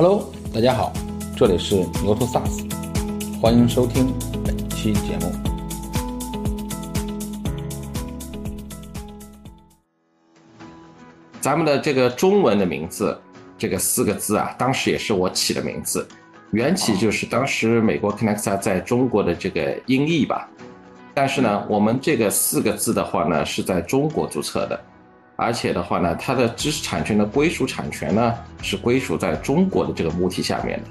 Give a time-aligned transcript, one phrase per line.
[0.00, 0.92] Hello，大家好，
[1.36, 2.72] 这里是牛头 SaaS，
[3.40, 5.32] 欢迎收听本期节目。
[11.40, 13.20] 咱们的这个中文的名字，
[13.58, 16.06] 这个四个字啊，当时也是我起的名字，
[16.52, 20.48] 缘起就是当时美国 Connecta 在中国的这个音译吧。
[21.12, 24.80] 但是呢，我们这个四个字的话呢，是在中国注册的。
[25.40, 30.88] 而且的话呢，它的知识产权的归属产权呢是归属在中国的这个母体下面的。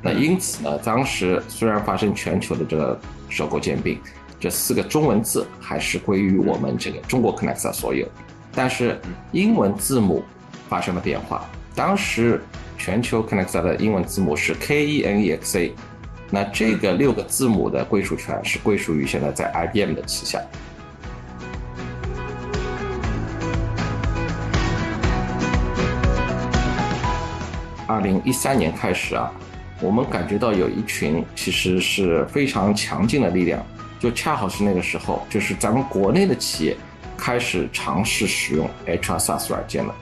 [0.00, 2.96] 那因此呢，当时虽然发生全球的这个
[3.28, 3.98] 收购兼并，
[4.38, 8.06] 这四个中文字还是归于我们这个中国 Connecta 所有。
[8.54, 9.00] 但是
[9.32, 10.22] 英文字母
[10.68, 11.44] 发生了变化，
[11.74, 12.40] 当时
[12.78, 15.74] 全球 Connecta 的英文字母是 K E N E X A，
[16.30, 20.40] 那这个六个字母的归属权是归属于现在在 IBM 的旗下。
[27.92, 29.30] 二零一三年开始啊，
[29.82, 33.62] 我们感觉到有一群其实是非常强劲的力量，
[34.00, 36.74] 就恰好是那个时候，就是咱们国内的企业
[37.18, 39.94] 开始尝试使用 HR SaaS 软件了。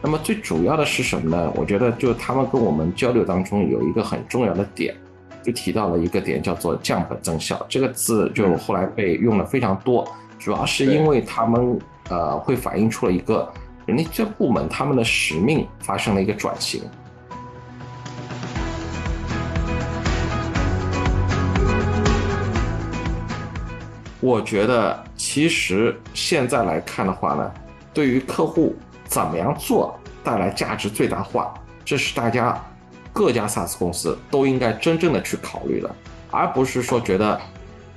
[0.00, 1.52] 那么最主要的是什么呢？
[1.54, 4.94] 我觉得就他们跟我们交流当中有一个很重要的点，
[5.42, 13.52] 就提到了一个点叫做降本增效这个字，就后来被用的非常多，主要是因为他们呃会反映出了一个
[13.84, 16.82] 人力资源部门他们的使命发生了一个转型。
[24.24, 27.52] 我觉得其实现在来看的话呢，
[27.92, 31.52] 对于客户怎么样做带来价值最大化，
[31.84, 32.58] 这是大家
[33.12, 35.94] 各家 SaaS 公司都应该真正的去考虑的，
[36.30, 37.38] 而不是说觉得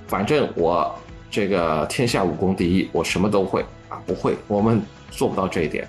[0.05, 0.93] 反正我
[1.31, 5.87] 这个天下武功第一，我什么都会啊，不会，我们做不到这一点。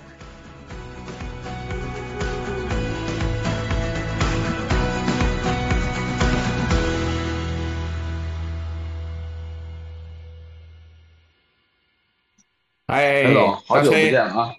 [12.89, 14.51] 哎，陈总，好久不见啊！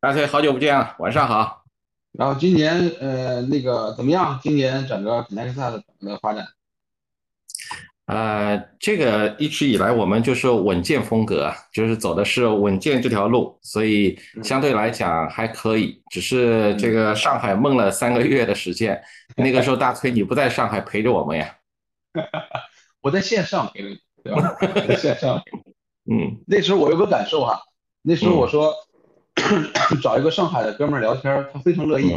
[0.00, 0.96] 大崔，好久不见啊！
[0.98, 1.62] 晚上好。
[2.12, 4.40] 然后今年呃那个怎么样？
[4.42, 6.46] 今年整个 Connecta 的整个发展？
[8.06, 16.02] 呃，这个一直以来我们就是稳健风格，就是走的是稳健这条路，所以相对来讲还可以。
[16.10, 18.98] 只是这个上海闷了三个月的时间，
[19.36, 21.54] 那个时候大崔你不在上海陪着我们呀？
[23.02, 24.56] 我在线上陪着你，对吧？
[24.88, 25.42] 在线上。
[26.08, 27.60] 嗯，那时候我有个感受哈，
[28.02, 28.72] 那时候我说
[30.00, 32.12] 找一个上海的哥们儿聊天，他非常乐意，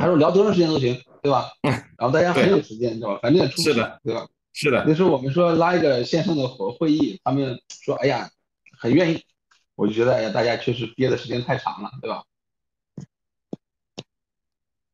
[0.00, 1.50] 他说聊多长时间都行，对吧？
[1.62, 3.20] 然后大家很有时间，你知道吧？
[3.22, 4.26] 反正也出是的，对吧？
[4.52, 4.84] 是的。
[4.86, 8.28] 那时候我们说拉一个线上的会会议，他们说哎呀
[8.76, 9.22] 很愿意，
[9.76, 12.24] 我就觉得哎呀大家确实憋的时间太长了，对吧？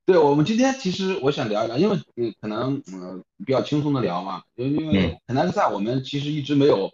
[0.05, 6.91] 对我们今天其实我想聊一聊，因为嗯可能嗯比较轻松的聊嘛，因为因为很难在我们其实一直没有。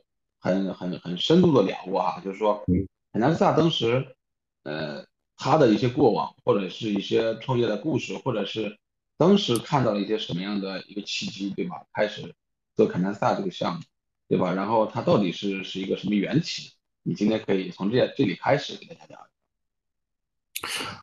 [0.49, 2.65] 很很很深度的聊过哈，就是说，
[3.13, 4.17] 很南萨当时，
[4.63, 5.05] 呃，
[5.37, 8.79] 他的一些过往，或者是一些创业的故事，或者是
[9.19, 11.83] 当时看到了一些什么样的一个契机，对吧？
[11.93, 12.35] 开始
[12.75, 13.83] 做肯南萨这个项目，
[14.27, 14.55] 对吧？
[14.55, 16.73] 然后它到底是是一个什么缘起？
[17.03, 19.19] 你今天可以从这这里开始给大家聊。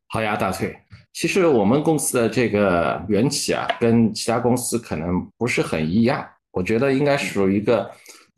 [0.08, 0.76] 好呀，大翠。
[1.14, 7.92] 其实我们公司的这个缘起啊，跟其他公司可能不是很一样，我觉得应该属于一个。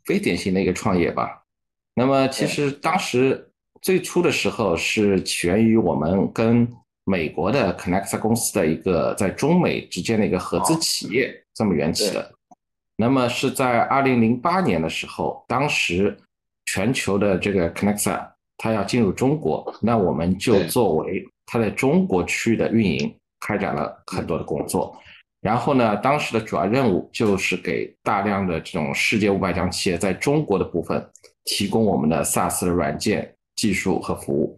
[0.08, 1.42] 非典型的一个创业吧，
[1.94, 3.46] 那么其实当时
[3.82, 6.66] 最初的时候是起源于我们跟
[7.04, 12.32] 美国的 Connecta 公司的一个在中美之间的一个合资企业这么缘起的。
[12.96, 16.16] 那么是在二零零八年的时候，当时
[16.64, 18.26] 全球的这个 Connecta
[18.56, 24.98] 它要进入中国，那我们就作为它在中国区的运营开展了很多的工作。
[25.48, 31.02] 然后呢，当时的主要任务就是给大量的这种世界五百强企业在中国的部分
[31.46, 34.54] 提供我们的 SaaS 的软件技术和服务。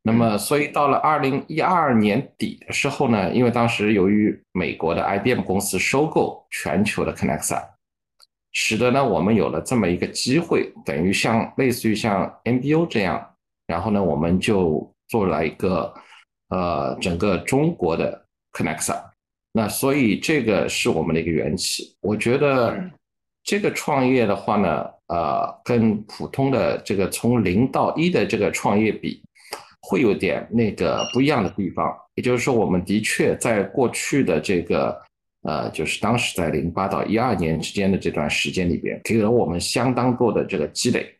[0.00, 7.60] 那么，所以到了二零一二年底的时候呢，因为当时由于美国的 IBM 公司收购全球的 Connecta，
[8.52, 13.28] 使得呢我们有了这么一个机会，等于像类似于像 MBO 这样，
[13.66, 15.92] 然后呢我们就做了一个
[16.50, 19.02] 呃整个中国的 Connecta。
[19.54, 21.94] 那所以这个是我们的一个缘起。
[22.00, 22.90] 我觉得
[23.44, 29.22] 这个创业的话呢，呃，跟普通的这个从零到一的这个创业比，
[29.82, 31.94] 会有点那个不一样的地方。
[32.14, 34.98] 也就是说，我们的确在过去的这个
[35.42, 41.14] 呃，就是当时在零八到一二年之间的这段时间里边，给了我们相当多的这个积累，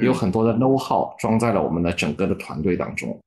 [0.00, 3.18] 有很多的 know how 装在了我们的整个的团队当中。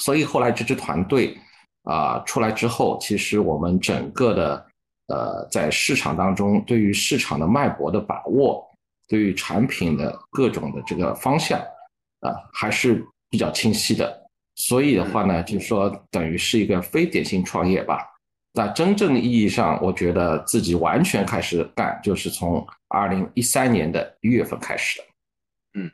[0.00, 1.34] 所以后来这支团队。
[1.82, 4.66] 啊出来之后，其实我们整个的
[5.08, 8.64] 呃在市场当中对于市场的脉搏的把握，
[9.08, 11.58] 对于产品的各种的这个方向
[12.20, 14.20] 啊还是比较清晰的。
[14.54, 18.08] 所以的话呢，就是说等于是一个非典型创业吧。
[18.54, 25.04] 那真正意义上，我觉得自己完全开始干，就是从二零一三年的一月份开始的。
[25.80, 25.90] 嗯，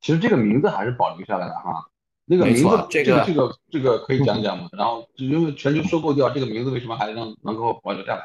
[0.00, 1.84] 其实这个名字还是保留下来的哈。
[2.32, 4.66] 那个名字，这个这个 这个可以讲讲吗？
[4.72, 8.22] 然后因为全球收购掉，这个名字为什么还能能够保留下来？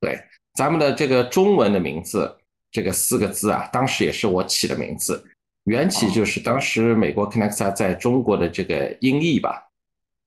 [0.00, 0.16] 对，
[0.54, 2.32] 咱们的这个中文的名字，
[2.70, 5.24] 这个四个字啊，当时也是我起的名字，
[5.64, 9.68] 缘起就是当时美国 Connecta 在中国的这个音译吧。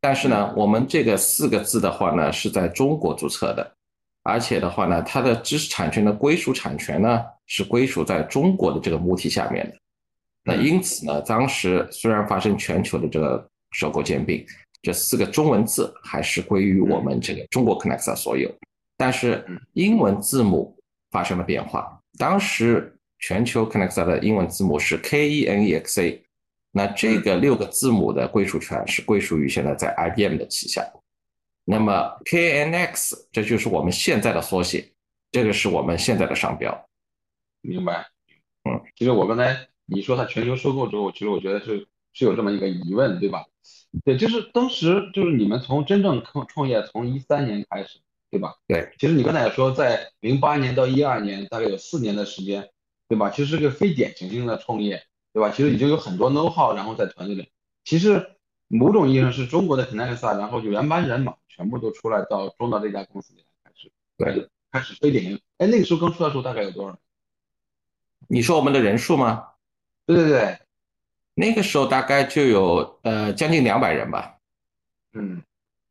[0.02, 3.76] 但是呢，我们这个四个字的话呢，是在中国注册的，
[4.24, 9.78] 而且的话呢，它的知识产权的归属产权呢，是归属在中国的这个母体下面的。
[10.45, 14.45] 那因此呢，当时虽然发生全球的这个收购兼并，
[14.81, 18.50] 这四个中文字还是归于我们这个中国 Connecta 所有，
[18.95, 19.44] 但是
[19.74, 20.77] 英文字母
[21.09, 22.00] 发生了变化。
[22.18, 26.21] 当时全球 Connecta 的英文字母是 K E N E X A。
[26.77, 30.86] 那这个六个字母的归属权是归属于现在在 IBM 的旗下。
[31.63, 31.92] 那么
[32.25, 34.86] KNX 这就是我们现在的缩写，
[35.31, 36.88] 这个是我们现在的商标。
[37.62, 38.06] 明白。
[38.69, 43.46] 嗯，其实我刚才你说它全球收购之后，其实我觉得是是有这么一个疑问，对吧？
[44.04, 48.00] 对，就是当时就是你们从真正创创业从一三年开始，
[48.30, 48.56] 对吧？
[48.68, 48.94] 对。
[49.00, 52.70] 其实你刚才也说，在零八年到一二年大概有四年的时间，
[53.08, 53.30] 对吧？
[53.30, 55.04] 其实是个非典型性的创业。
[55.36, 55.50] 对吧？
[55.50, 57.52] 其实已经有很多 know how，然后在团队里，
[57.84, 58.38] 其实
[58.70, 65.38] 某种意义上是中国的 Connecta，然后就原班人马全部都出来到中到这家公司里来开始，对，开始非典型。
[65.58, 66.98] 哎，那个时候刚出来的时候大概有多少？
[68.30, 69.50] 你说我们的人数吗？
[70.06, 70.60] 对对对，
[71.34, 74.38] 那个时候大概就有呃将近两百人吧。
[75.13, 75.42] 嗯，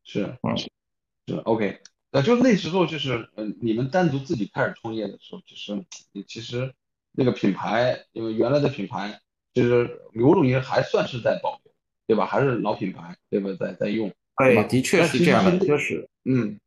[0.03, 1.81] 是，嗯，是 OK。
[2.11, 6.73] 那就那时候就是嗯，你们单独自己开始创业的时候，就是你其实
[7.11, 9.19] 那个品牌，因为原来的品牌。
[9.55, 11.73] 就是某种意义还算是在保留，
[12.07, 12.25] 对吧？
[12.25, 13.49] 还是老品牌，对吧？
[13.57, 15.65] 在在用，对，的确是这样的。
[15.65, 16.59] 就是嗯，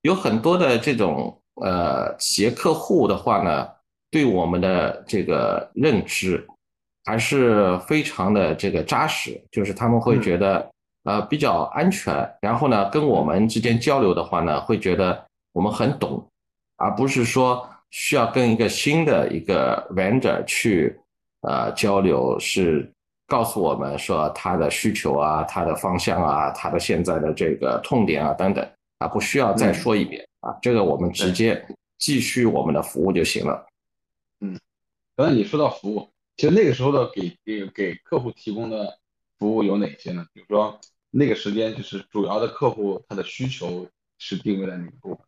[0.00, 3.68] 有很多的这种呃企业客户的话呢，
[4.10, 6.44] 对我们的这个认知
[7.06, 10.70] 还是非常的这个扎实，就是他们会觉得
[11.04, 16.22] 呃比较安全，然后呢跟我们之间交流的话呢，会觉得我们很懂，
[16.76, 20.94] 而不是说需要跟一个新的一个 vendor 去。
[21.42, 22.36] 呃，交流。
[22.40, 22.90] 是
[23.28, 28.68] 告诉我们说他的需求啊，他的方向啊，他的现在的这个痛点啊等等
[28.98, 30.26] 啊，不需要再说一遍。
[30.40, 31.64] 啊，这个我们直接
[31.98, 33.64] 继续我们的服务就行了。
[34.40, 34.58] 嗯，
[35.14, 38.98] 刚才你说到服务，其实那个时候的给给给客户提供的
[39.38, 40.24] 服务有哪些呢？
[40.32, 40.78] 比如说
[41.10, 43.88] 那个时间就是主要的客户他的需求
[44.18, 45.18] 是定位在哪部分？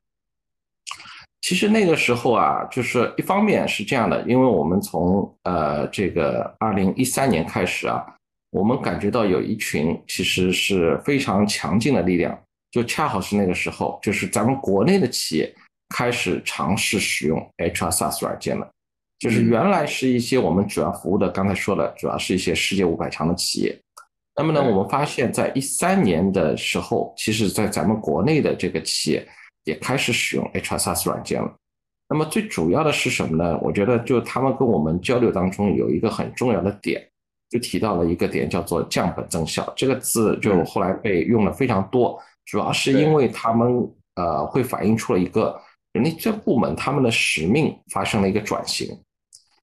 [1.40, 8.05] 其实那个时候啊，就是一方面是这样的，因为我们从呃这个二零一三年开始啊，
[8.50, 12.38] 我们感觉到有一群其实是非常强劲的力量，
[12.70, 15.55] 就恰好是那个时候，就是咱们国内的企业
[15.88, 18.70] 开始尝试使用 HR SaaS 软件了，
[19.19, 23.79] 就是原来是一些我们主要服务的，刚才说了，主要是一些世界五百强的企业，
[24.37, 29.26] 那么呢，我们发现在一三年的时候，其实在咱们国内的这个企业。
[29.65, 31.55] 也开始使用 HR SaaS 软件了。
[32.08, 33.58] 那么最主要的是什么呢？
[33.60, 37.06] 我觉得就他们跟我们交流当中有一个很重要的点，
[37.51, 39.70] 就提到了一个点，叫做降本增效。
[39.77, 45.60] 这个字就后来被用的非常多，主要是因为他们呃会反映出了一个
[45.93, 48.98] 人力资源部门他们的使命发生了一个转型。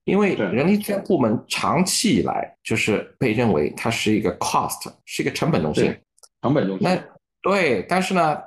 [0.06, 5.94] 因为人力资源部门长期以来就是被认为它是一个 cost，是一个成本中心，
[6.40, 6.88] 成本中心。
[6.88, 6.98] 那
[7.42, 8.38] 对，但是呢？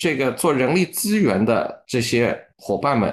[0.00, 3.12] 这个做人力资源的这些伙伴们，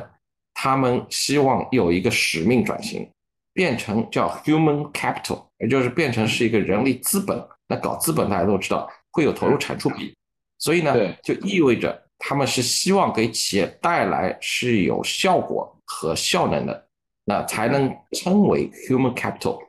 [0.54, 3.10] 他们希望有一个使命转型，
[3.54, 7.44] 变成叫 human capital，也就是变成是一个人力资本。
[7.68, 10.16] 那搞资本大家都知道会有投入产出比，
[10.60, 10.94] 所以呢，
[11.24, 16.85] 就意味着他们是希望给企业带来是有效果和效能的，
[17.26, 19.60] 那才能称为 human capital。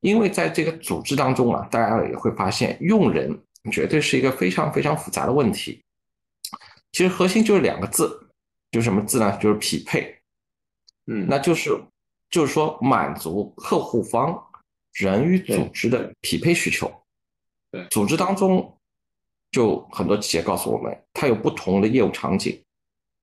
[0.00, 3.36] 因为在这个组织当中啊，大家也会发现用人
[3.72, 5.82] 绝对是一个非常非常复杂的问题。
[6.92, 8.28] 其实核心就是两个字，
[8.70, 9.36] 就是什么字呢？
[9.40, 10.16] 就是匹配。
[11.06, 11.70] 嗯，那就是
[12.30, 14.40] 就是说满足客户方
[14.92, 16.90] 人与组织的匹配需求。
[17.70, 18.78] 对，组织当中
[19.50, 22.62] 就很多企业告诉我们，它有不同的业务场景，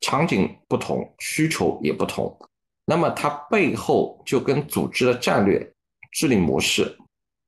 [0.02, 2.38] 场景不同，需求也不同。
[2.86, 5.74] 那么它背后就跟组织的战略、
[6.12, 6.98] 治理模式、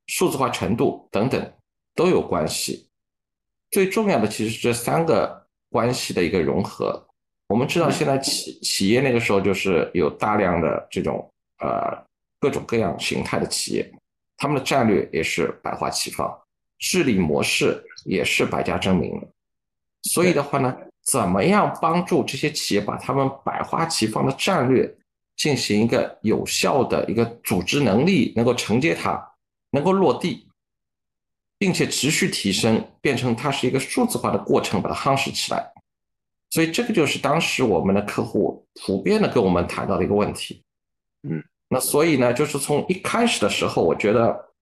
[0.08, 1.54] 数字化程度等等
[1.94, 2.88] 都有关系。
[3.72, 7.06] 最重要的其实是这三个关系的一个融合。
[7.48, 11.96] 我们知道现在企企业那个时候就是有大量的这种呃
[12.40, 13.92] 各种各样形态的企业，
[14.38, 16.34] 他们的战略也是百花齐放，
[16.80, 19.12] 治理模式也是百家争鸣。
[20.04, 24.92] 所以的话呢，怎么样帮助这些企业把他们百花齐放的战略
[25.36, 29.22] 进行一个有效的一个组织能力，能够承接它，
[29.72, 30.48] 能够落地，
[31.58, 35.72] 并且持续提升，变成它是一个数字化的过程，把它夯实起来。
[36.52, 40.64] 所以这个就是当时我们的客户普遍的跟我们谈到的一个问题，
[41.24, 44.54] 嗯，那所以呢，就是从一开始的时候，我觉得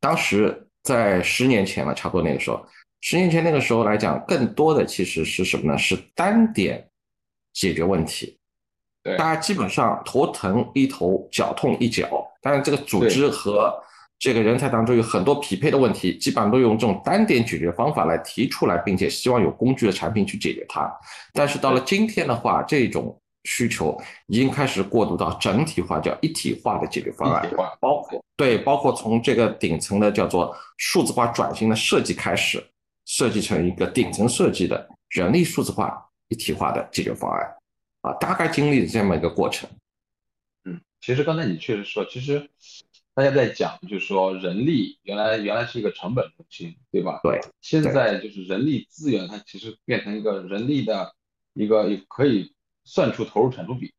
[0.00, 2.66] 当时在十年前了，差不多那个时候，
[3.00, 5.78] 十年前那个时候来讲，更多的其实是什么呢？
[5.78, 6.90] 是单点
[7.54, 8.37] 解决问题，
[9.08, 13.72] 对，大家基本上头疼一头，脚痛一脚，但是这个组织和
[14.18, 20.92] 这个人才当中有很多匹配的问题，基本上都用这种单点解决方法来提出来，并且希望有工具的产品去解决它。
[21.32, 23.96] 但是到了今天的话，这种需求
[24.26, 27.48] 已经开始过渡到整体化，叫一体化的解决方案，
[27.80, 32.62] 包括对，包括从这个顶层的叫做数字化转型的设计开始，
[33.06, 35.96] 设计成一个顶层设计的人力数字化
[36.28, 37.48] 一体化的解决方案，
[38.00, 39.68] 啊，大概经历了这么一个过程。
[40.64, 42.50] 嗯，其实刚才你确实说，其实。
[43.14, 47.18] 大家在讲，就是说人力原来原来是一个成本中心，对吧？
[47.24, 47.40] 对。
[47.60, 51.12] 现在就是人力资源，它其实变成一个人力的
[51.52, 53.92] 一个可以算出投入产出比，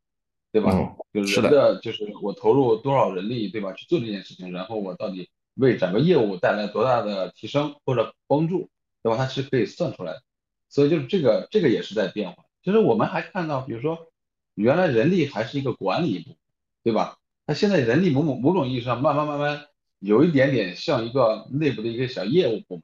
[0.53, 0.71] 对吧？
[0.73, 0.95] 嗯。
[1.13, 3.73] 就是人的，就是我投入多少人力，对吧？
[3.73, 8.69] 去做这件事情，然后我到底为整个业务带来多大的提升或者帮助，
[9.03, 9.17] 对吧？
[9.17, 10.23] 它是可以算出来的。
[10.69, 12.45] 所以就是这个这个也是在变化。
[12.63, 14.11] 其实我们还看到，比如说
[14.55, 16.35] 原来人力还是一个管理部，
[16.83, 17.17] 对吧？
[17.45, 19.67] 那现在人力某某某种意义上慢慢慢慢
[19.99, 22.83] 有一点点像一个内部的一个小业务部门，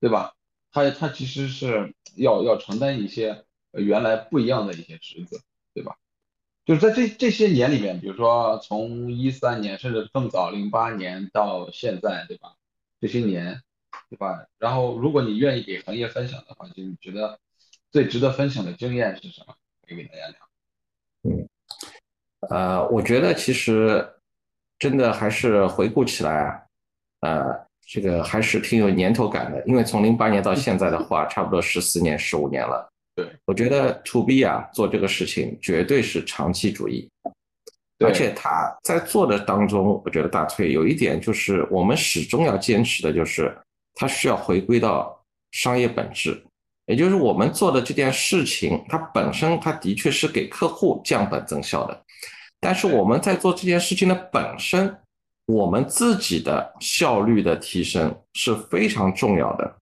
[0.00, 0.34] 对吧？
[0.72, 5.38] 它它其实是要要承担一些原来不一样的一些职责，
[5.74, 5.96] 对吧？
[6.64, 12.54] 就是在这这些年里面，比如说从一三年甚至更早零八年到现在，对吧？
[13.00, 13.62] 这些年，
[14.08, 14.46] 对吧？
[14.58, 17.40] 然后如果你愿意给行业分享的话，就你觉得
[17.90, 19.54] 最值得分享的经验是什么？
[19.86, 20.36] 可以给大家聊。
[21.24, 21.48] 嗯。
[22.48, 24.08] 呃，我觉得其实
[24.78, 26.66] 真的还是回顾起来，
[27.20, 27.44] 呃，
[27.86, 29.62] 这个还是挺有年头感的。
[29.66, 32.88] 因为从零八年到现在的话，差不多十四年、十五年了。
[33.14, 37.10] 对，我觉得 To B 啊做这个事情绝对是长期主义，
[37.98, 43.54] 而且他在做的当中，我觉得大崔有一点就是我们始终要坚持的，就是
[43.94, 46.42] 它需要回归到商业本质，
[46.90, 52.02] 也就是我们做的这件事情，它本身它的确是给客户降本增效的。
[52.58, 54.92] 但是我们在做这件事情的本身，
[55.46, 59.72] 我们自己的效率的提升是非常重要的。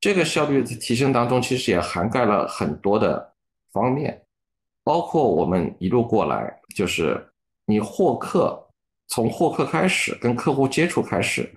[0.00, 3.32] 这个效率的提升当中，其实也涵盖了很多的
[3.72, 4.20] 方面，
[4.82, 7.24] 包括我们一路过来，就是
[7.64, 8.60] 你获客，
[9.06, 11.48] 从获客开始，跟客户接触开始，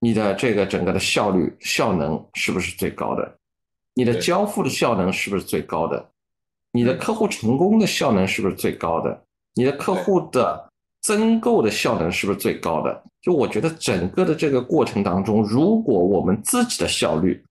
[0.00, 3.32] 你的这个整个的效率效能是不是最高的？
[3.94, 6.10] 你的交付的效能是不是最高的？
[6.72, 9.22] 你的客户成功的效能是不是最高的？
[9.54, 10.68] 你的客户的
[11.02, 13.04] 增购的效能是不是最高的？
[13.22, 17.42] 就我觉得整个的这个过程当中，如果我们自己的效率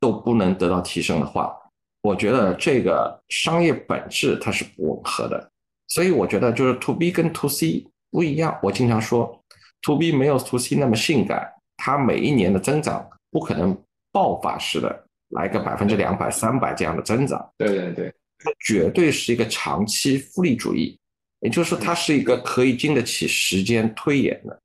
[0.00, 1.56] 都不能得到提升的话，
[2.02, 5.50] 我觉得这个商业本质它是不吻合的。
[5.88, 8.58] 所以我觉得就是 to B 跟 to C 不一样。
[8.60, 9.40] 我经常说
[9.82, 13.76] ，to B 没有 to C 那么性感，它每一年的增长不可能
[14.10, 17.50] 爆发式的来个百分之两百、三百这样的增长。
[17.58, 20.98] 对对对，它绝对是一个长期复利主义。
[21.40, 24.58] 也就是它是一个可以经得起时间推演的，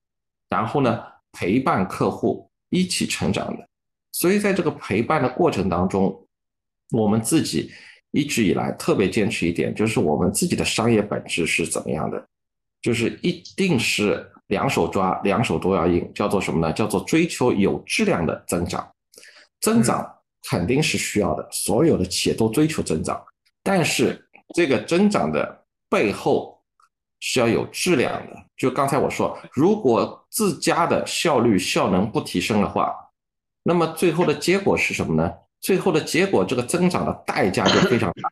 [0.49, 1.03] 然后呢，
[1.33, 3.67] 陪伴客户一起成长的。
[4.13, 6.25] 所以在这个陪伴的过程当中，
[6.91, 7.69] 我们自己
[8.11, 12.25] 一直以来特别坚持一点，就是我们自己的商业本质是怎么样的，
[12.81, 16.73] 就是一定是两手抓，两手都要硬，叫做什么呢？
[16.73, 18.89] 叫做追求有质量的增长。
[19.59, 20.09] 增长
[20.49, 23.21] 肯定是需要的，所有的企业都追求增长，
[23.63, 26.57] 但是这个增长的背后。
[27.23, 28.35] 是要有质量的。
[28.57, 32.95] 就刚才我说，如果自家的效率效能不提升的话，
[33.61, 35.31] 那么最后的结果是什么呢？
[35.59, 38.31] 最后的结果，这个增长的代价就非常大，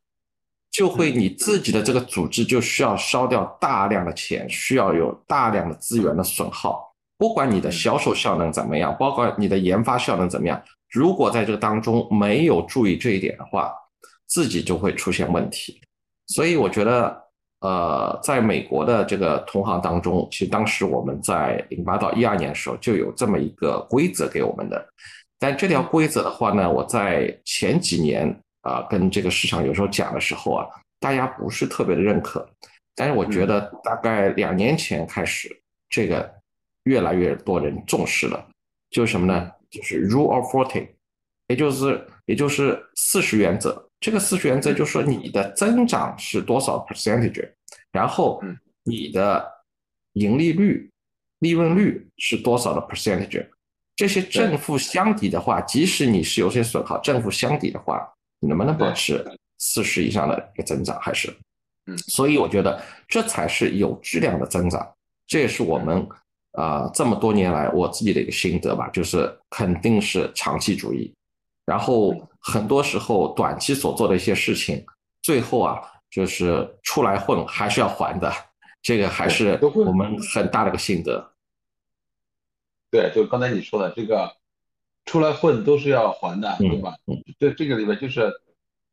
[0.72, 6.92] 就会你自己的这个组织就需要烧掉大量的钱，需要有大量的资源的损耗。
[7.16, 10.60] 不管你的销售效能怎么样，包括你的研发效能怎么样，
[10.92, 13.74] 如果在这个当中没有注意这一点的话，
[14.28, 15.82] 自己就会出现问题。
[16.28, 17.26] 所以我觉得。
[17.62, 24.88] 呃，在美国的这个同行当中，其实当时我们在零八到一二年的时候就有这么一个规则给我们的，
[25.38, 30.66] 但这条规则的话呢，我在前几年啊跟这个市场有时候讲的时候啊，
[31.02, 32.50] 大家不是特别的认可。
[32.96, 35.54] 但是我觉得大概两年前开始，
[35.90, 36.34] 这个
[36.84, 38.48] 越来越多人重视了。
[38.90, 39.52] 就是什么呢？
[39.70, 40.88] 就是 Rule of Forty，
[41.48, 43.90] 也就是也就是四十原则。
[44.00, 47.52] 这个四十原则就是说你的增长是多少 percentage，
[47.92, 48.42] 然后
[48.84, 49.46] 你的
[50.14, 50.90] 盈利率、
[51.40, 53.46] 利润率是多少的 percentage。
[53.96, 58.10] 这些正负相抵的话，即使你是有些损耗，正负相抵的话，
[58.40, 59.26] 你能不能保持
[59.58, 60.98] 四十以上的一个增长？
[61.02, 61.30] 还是，
[61.88, 64.90] 嗯，所以我觉得这才是有质量的增长。
[65.28, 66.08] 这也是我们
[66.54, 71.14] 啊这么多年来我自己的一个心得吧，就是肯定是长期主义。
[71.66, 74.84] 然后很多时候短期所做的一些事情，
[75.22, 75.80] 最后啊
[76.10, 78.34] 就是出来混还是要还的，
[78.82, 81.32] 这个还是我们很大的一个心得。
[82.90, 84.36] 对，就刚才你说的这个，
[85.06, 86.96] 出来混都是要还的，对吧？
[87.38, 88.34] 这这个里面就是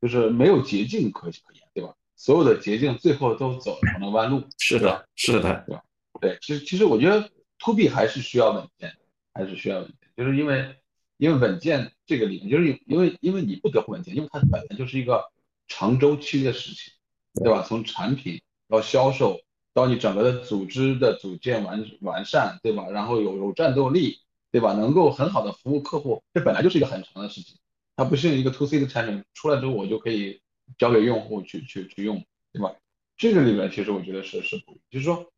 [0.02, 1.94] 就是没有捷径可可言，对吧？
[2.14, 4.42] 所有的捷径最后都走成了弯路。
[4.58, 5.82] 是的，是的，对吧？
[6.20, 7.26] 对，其实其实我觉得
[7.58, 8.94] to B 还是需要稳健，
[9.32, 10.76] 还是需要稳健，就是因为
[11.16, 15.30] 因为稳健这个里面，就是因为因为你不得不稳健，因为它本来就是一个
[15.68, 16.94] 长周期的事情，
[17.42, 17.62] 对吧？
[17.62, 19.40] 从产品到销售。
[19.76, 22.88] 到你整个的组织的组建完完善，对吧？
[22.88, 24.20] 然后有有战斗力，
[24.50, 24.72] 对吧？
[24.72, 27.58] 能够很好的服务客户，这本来就是一个很长的事情。
[27.94, 30.40] 它不是一个 to C 的产品出来之后，我就可以
[30.78, 32.74] 交给用户去去去用，对吧？
[33.18, 35.30] 这个里面其实我觉得是是不，就是说，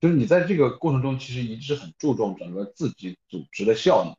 [0.00, 4.16] 就是你在这个过程中其实一直很注重整个自己组织的效能，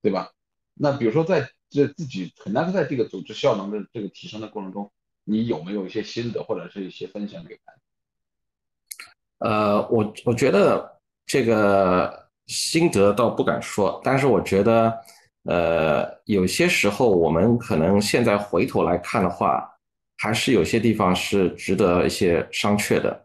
[0.00, 0.30] 对吧？
[0.74, 4.92] 那比如说在这自己很难在这个组织效能的这个提升的过程中，
[5.24, 7.78] 你有没有一些心得或者是一些分享给大家？
[9.38, 15.00] 呃，我我觉得这个心得倒不敢说，但是我觉得，
[15.42, 19.68] 呃，有些时候我们可能现在回头来看的话，
[20.16, 23.23] 还是有些地方是值得一些商榷的。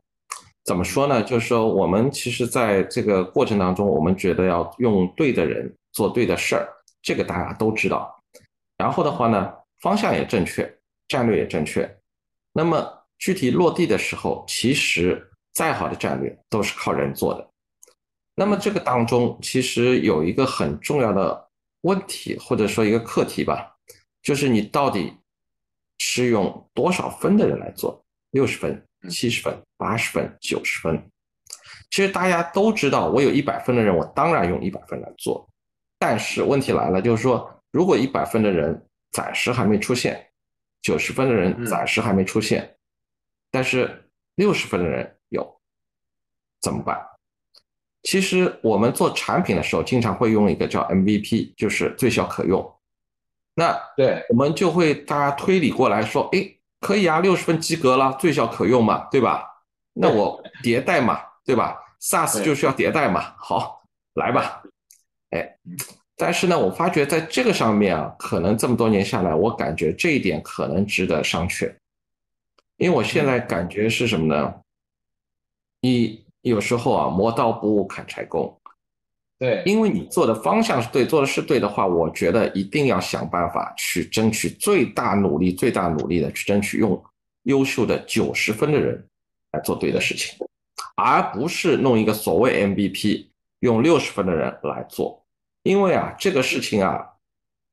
[0.69, 1.23] 怎么说呢？
[1.23, 6.69] 就是说，我们其实在这个过程当中，我们觉得要用对的人做对的事儿，
[7.01, 8.15] 这个大家都知道。
[8.77, 10.71] 然后的话呢，方向也正确，
[11.07, 11.89] 战略也正确。
[12.53, 15.25] 那么具体落地的时候，其实。
[15.51, 17.45] 再好的战略都是靠人做的，
[18.35, 21.49] 那么这个当中其实有一个很重要的
[21.81, 23.75] 问题，或者说一个课题吧，
[24.21, 25.11] 就是你到底
[25.97, 28.01] 是用多少分的人来做？
[28.29, 31.01] 六十分、七十分、八十分、九十分？
[31.91, 35.47] 其实大家都知道，我有一百分的人，我当然用一百分来做。
[35.97, 40.27] 但是问题来了，就是说，如果一百分的人暂时还没出现，
[40.81, 42.75] 九十分的人暂时还没出现，
[43.51, 45.15] 但是六十分的人。
[45.29, 45.61] 有
[46.59, 46.99] 怎么办？
[48.01, 52.75] 其实我们做产品的时候，经常会用一个叫 MVP，就是最小可用。
[53.53, 59.45] 那对，我们就会大家推理过来说，哎，可以啊，六十分及格了，最小可用嘛，对吧？
[59.93, 64.63] 那我迭代嘛，对吧？SaaS 就需要迭代嘛，好，来吧。
[65.31, 65.57] 哎，
[66.15, 71.73] 但是呢，我发觉在这个上面啊，可能这么多年下来，我感觉这一点可能值得商榷，
[72.77, 74.53] 因为我现在感觉是什么呢？
[75.81, 78.58] 你有时候啊，磨刀不误砍柴工，
[79.39, 87.01] 对，因为你做的方向是对，做的是对的话，我觉得一定要想办法去争取最大努力、最大努力的去争取用
[87.43, 89.01] 优秀的九十分的人
[89.53, 90.37] 来做对的事情，
[90.95, 93.27] 而不是弄一个所谓 MVP
[93.61, 95.25] 用六十分的人来做，
[95.63, 97.01] 因为啊，这个事情啊，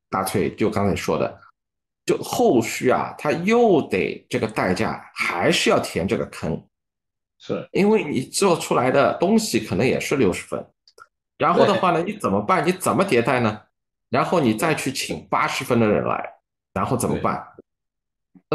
[0.09, 1.37] 大崔就刚才说的，
[2.05, 6.65] 就后续啊，他又得这个代价还是要填这个坑。
[7.39, 10.65] 是因为你做出来的东西可能也是六十分，
[11.37, 12.65] 然后的话呢，你怎么办？
[12.67, 13.61] 你怎么迭代呢？
[14.09, 16.33] 然后你再去请八十分的人来，
[16.73, 17.45] 然后怎么办？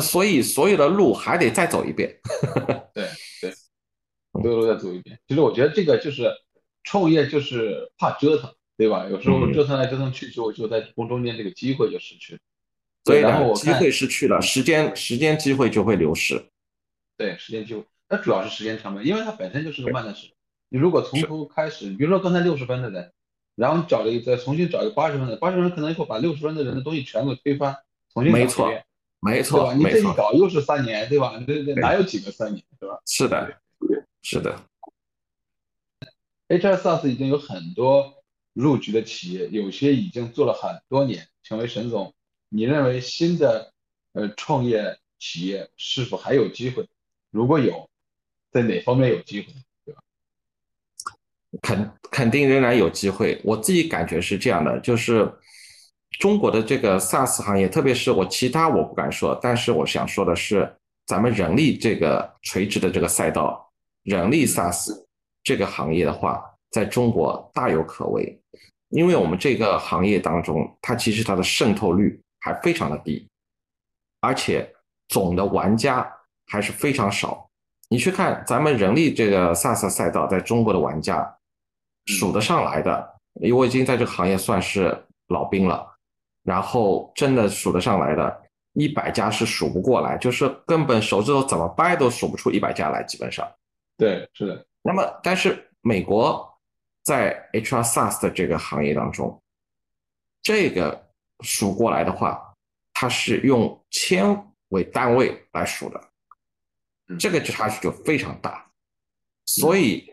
[0.00, 2.18] 所以所有的路还得再走一遍。
[2.94, 3.06] 对
[3.40, 3.52] 对，
[4.32, 5.18] 所有路再走一遍。
[5.28, 6.30] 其实我觉得这个就是
[6.82, 9.06] 创业，就是怕折腾，对吧？
[9.10, 12.40] 有时候折腾来折腾去，就就在中中间这个机会就失去了。
[13.04, 16.42] 所以然后机会失去了，时间时间机会就会流失。
[17.18, 17.84] 对，时间机会。
[18.08, 20.31] 那主要是时间成本，因为它本身就是个慢的事。
[20.72, 23.12] 你如果从头开始，比如说刚才六十分的人，
[23.56, 27.76] 然后你找了一再重新找一个八十分的，八十分可能以后把六十分的人的东西全部推翻，
[28.10, 28.72] 重新没错，
[29.20, 29.74] 没错，对吧？
[29.74, 31.38] 你这一搞又是三年，对吧？
[31.46, 32.98] 这这哪有几个三年，对吧？
[33.04, 33.54] 是的，
[34.22, 34.58] 是的。
[36.48, 41.28] HR SaaS 已经有很多入局的企业，有些已经做了很多年。
[41.42, 42.14] 请问沈总，
[42.48, 43.74] 你认为新的
[44.14, 46.88] 呃创业企业是否还有机会？
[47.30, 47.90] 如果有？
[48.50, 49.46] 在哪方面有机会？
[51.60, 53.40] 肯肯定仍然有机会。
[53.44, 55.30] 我自己感觉是这样的，就是
[56.18, 60.72] 中国的这个 SaaS 行业，特别是我其他我不敢说，但是我想说的是，
[61.06, 63.70] 咱们人力这个垂直的这个赛道，
[64.04, 64.90] 人力 SaaS
[65.42, 68.40] 这个行业的话，在中国大有可为，
[68.88, 73.28] 因为我们这个行业当中，它其实它的渗透率还非常的低，
[74.20, 74.72] 而且
[75.08, 76.10] 总的玩家
[76.46, 77.48] 还是非常少。
[77.88, 81.36] 你去看咱们人力这个 SaaS 赛道，在中国的玩家
[82.06, 85.88] 数得上来的，因为我已经在这个行业算是老兵了。
[86.44, 93.48] 然后真的数得上来的，一百家是数不过来，就是根本手指头怎么掰都数不出一百家来，基本上。
[93.96, 94.66] 对，是的。
[94.82, 96.52] 那么，但是美国
[97.04, 99.40] 在 HR SaaS 的这个行业当中，
[100.42, 101.10] 这个
[101.44, 102.56] 数过来的话，
[102.92, 104.36] 它是用千
[104.70, 106.00] 为单位来数的，
[107.20, 108.68] 这个差距就非常大。
[109.46, 110.11] 所以，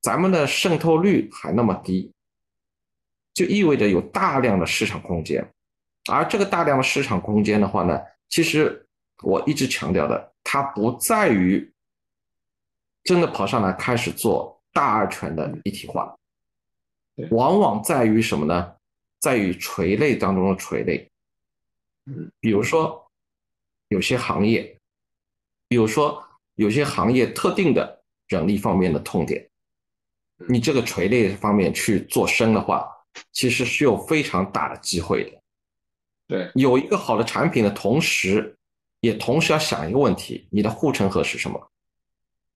[0.00, 2.12] 咱们的渗透率还那么低。
[3.34, 5.46] 就意味着有大量的市场空间，
[6.10, 8.86] 而这个大量的市场空间的话呢，其实
[9.22, 11.70] 我一直强调的，它不在于
[13.04, 16.16] 真的跑上来开始做大二全的一体化，
[17.30, 18.74] 往往在于什么呢？
[19.20, 21.06] 在于垂类当中的垂类，
[22.06, 23.06] 嗯，比如说
[23.88, 24.78] 有些行业，
[25.68, 29.46] 比如说有些行业特定的人力方面的痛点，
[30.48, 32.92] 你这个垂类方面去做深的话。
[33.32, 35.40] 其实是有非常大的机会的，
[36.28, 38.54] 对，有一个好的产品的同时，
[39.00, 41.70] 也同时要想一个问题：你的护城河是什么？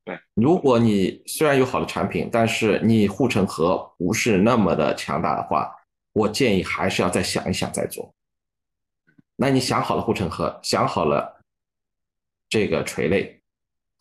[0.05, 5.75] 对，如果你虽然有好的产品，但是你护城河不是那么的强大的话，
[6.13, 8.15] 我建议还是要再想一想再做。
[9.37, 11.43] 那你想好了护城河，想好了
[12.51, 13.41] 这个垂类，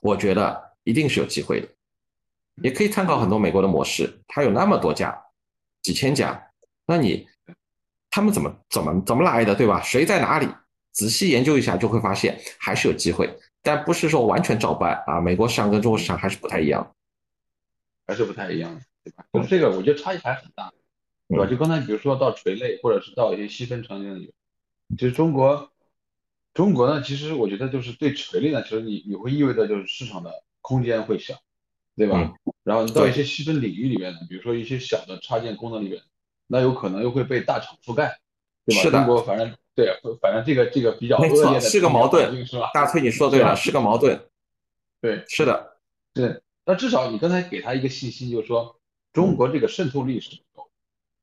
[0.02, 1.70] 我觉得一定是有机会的，
[2.62, 5.18] 也可以参考很多美国的模式，它有那么多家，
[5.82, 6.52] 几千家。
[6.86, 7.28] 那你
[8.10, 9.82] 他们怎么怎么怎么来的，对吧？
[9.82, 10.48] 谁在哪里？
[10.92, 13.30] 仔细研究一下就会发现还是有机会，
[13.62, 15.22] 但不是说完全照搬啊。
[15.22, 16.94] 美国市场跟中国市场还是不太一样，
[18.08, 19.24] 还是不太一样，对吧？
[19.32, 20.74] 就是这个，我觉得差异还很大，
[21.28, 21.46] 对吧？
[21.46, 24.34] 就刚才比如说到垂类，或者是到一些细分场景里，
[24.98, 25.72] 其实中国
[26.56, 31.36] 中国呢，其实我觉得就是对垂类呢，其实你你会意味着就是市场的空间会小，
[32.00, 32.34] 对吧？
[32.64, 36.02] 然后你到一些细分领域里面呢，比如说一些小的插件功能里面。
[36.52, 38.18] 那有可能又会被大厂覆盖，
[38.66, 38.82] 对吧？
[38.82, 38.98] 是的。
[38.98, 42.72] 中国反正对，反正这个这个比较恶劣的是个矛盾，是吧？
[42.74, 44.20] 大崔你说对了，是个矛盾。
[45.00, 45.78] 对，是的，
[46.12, 46.42] 对。
[46.66, 48.80] 那至少你刚才给他一个信息，就是说
[49.14, 50.70] 中国这个渗透率是不够，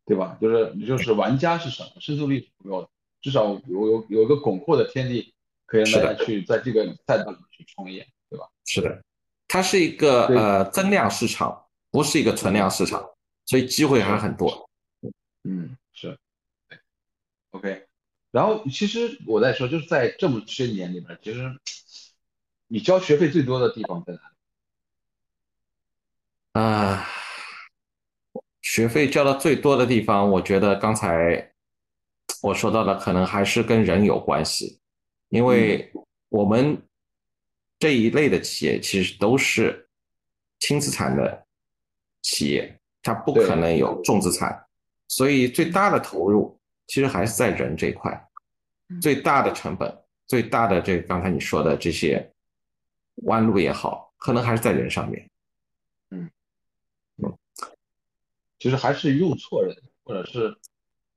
[0.04, 0.38] 对吧？
[0.40, 2.88] 就是你就是玩家是什么，渗透率是不够的。
[3.20, 5.34] 至少有有有一个广阔的天地，
[5.66, 8.46] 可以让大家去在这个赛道里去创业，对吧？
[8.64, 9.02] 是的，
[9.48, 13.08] 它是一个呃增量市场，不是一个存量市场，
[13.44, 14.68] 所以机会还很多。
[15.44, 16.18] 嗯，是
[17.52, 17.86] ，，OK，
[18.32, 21.56] 然后其实我在说，就是在这么些年里边，其实
[22.66, 24.24] 你交学费最多的地方在哪里？
[26.52, 27.06] 啊，
[28.62, 31.52] 学费交的最多的地方，我觉得刚才
[32.42, 34.80] 我说到的可能还是跟人有关系，
[35.28, 35.92] 因为
[36.28, 36.82] 我们
[37.78, 39.88] 这一类的企业其实都是
[40.58, 41.46] 轻资产的
[42.22, 44.66] 企业，它不可能有重资产。
[45.08, 48.28] 所以最大的投入其实还是在人这一块，
[49.00, 52.32] 最大的成本、最大的这刚才你说的这些
[53.24, 55.28] 弯路也好，可能还是在人上面。
[56.10, 56.30] 嗯
[57.18, 57.36] 嗯，
[58.58, 60.56] 其实还是用错人，或者是，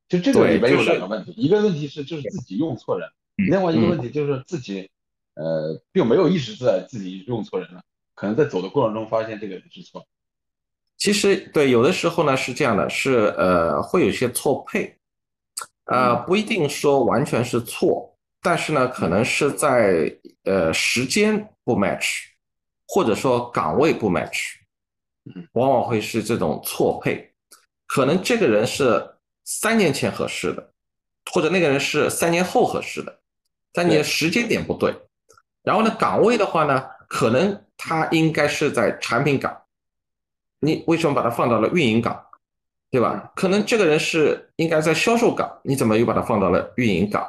[0.08, 4.90] 就这个里面有两个问题，一个问题是就是自己用错人，另外一个问题就是自己
[5.40, 7.82] 呃并没有意识在自己用错人了，
[8.14, 10.06] 可能在走的过程中发现这个人是错。
[10.98, 14.98] 其实对，有的时候呢是这样的，是呃会有些错配，
[15.86, 22.26] 呃不一定说完全是错，但是呢可能是在呃时间不 match，
[22.86, 24.56] 或者说岗位不 match，
[25.54, 27.32] 往往会是这种错配，
[27.88, 30.74] 可能这个人是三年前合适的，
[31.32, 33.20] 或者那个人是三年后合适的，
[33.72, 34.94] 但你的时间点不对，
[35.70, 39.56] 然后呢岗位的话呢，可能他应该是在产品岗。
[40.60, 42.20] 你为什么把它放到了运营岗，
[42.90, 43.32] 对吧？
[43.36, 47.24] 可能这个人是应该在销售岗，你怎么又把它放到了运营岗？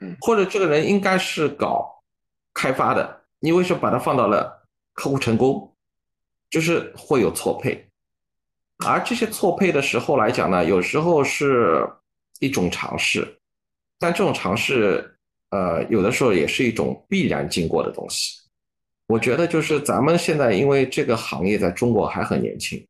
[0.00, 2.04] 嗯，或者这个人应该是搞
[2.52, 5.74] 开发的，你为什么把它放到了客户成功？
[6.50, 7.88] 就是会有错配，
[8.86, 11.88] 而这些错配的时候来讲呢，有时候是
[12.38, 13.40] 一种尝试，
[13.98, 15.15] 但这种尝试，
[15.56, 18.38] 呃，有的时候也是一种必然经过的东西。
[19.06, 22.84] 我觉得就是咱们现在，因为这个行业在中国还很年轻，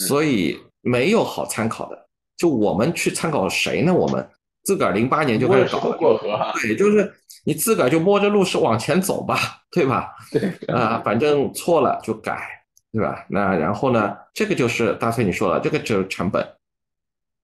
[0.00, 2.06] 所以没有好参考的。
[2.36, 3.94] 就我们去参考谁呢？
[3.94, 4.28] 我们
[4.64, 9.38] 自个儿零八年就开始搞过河，对，就是你自个儿就摸着路是往前走吧，
[9.70, 10.12] 对吧？
[10.32, 13.24] 对啊，反正错了就改，对吧？
[13.28, 16.46] 那然后呢，这个就是大崔你说了，这个就是成本，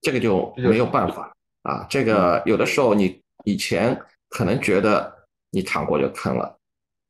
[0.01, 1.85] 这个就没有办法啊。
[1.89, 3.99] 这个有的时候你以前
[4.33, 5.13] 可能觉得
[5.51, 6.57] 你躺过就坑了，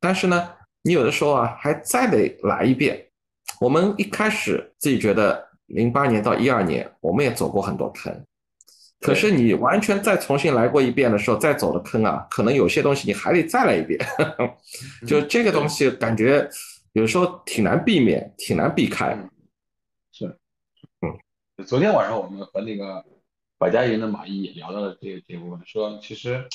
[0.01, 0.49] 但是呢，
[0.81, 3.07] 你有的时候啊还再得来一遍。
[3.61, 8.13] 我们一开始自己觉得零八年到一二年，我们也走过很多坑。
[8.99, 13.97] 可是你完全再重新来过一遍的时候，再走的坑啊，可能有些东西你还得再来一遍，
[15.07, 16.49] 就这个东西感觉
[16.91, 19.17] 有时候挺难避免，挺难避开。
[20.11, 20.25] 是，
[20.99, 23.01] 嗯，昨天晚上我们和那个
[23.57, 26.45] 百家营的马毅也聊到了这个这部分，说其实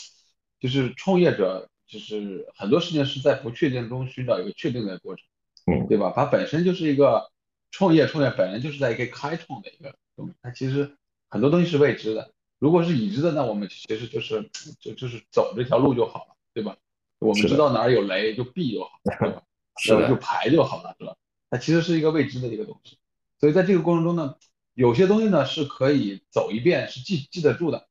[0.61, 5.25] 就是创业者，就是很多事情是在不确定中寻找一个确定的过程，
[5.67, 6.13] 嗯，对吧？
[6.15, 7.31] 它本身就是一个
[7.71, 10.97] 创业，创业本身就是在一个开创的一个东西，它其实
[11.29, 12.33] 很多东西是未知的。
[12.59, 16.77] 如果是已知的，那我们其实就是就就是走这条路就好了，对吧？
[17.21, 19.43] 我们知道哪儿有雷就避就好，对吧？
[19.81, 21.15] 是的，就排就好了，是吧？
[21.51, 22.99] 它其实是一个未知的一个东西，
[23.39, 24.35] 所以在这个过程中呢，
[24.75, 27.89] 有些东西呢是可以走一遍是记记得住的，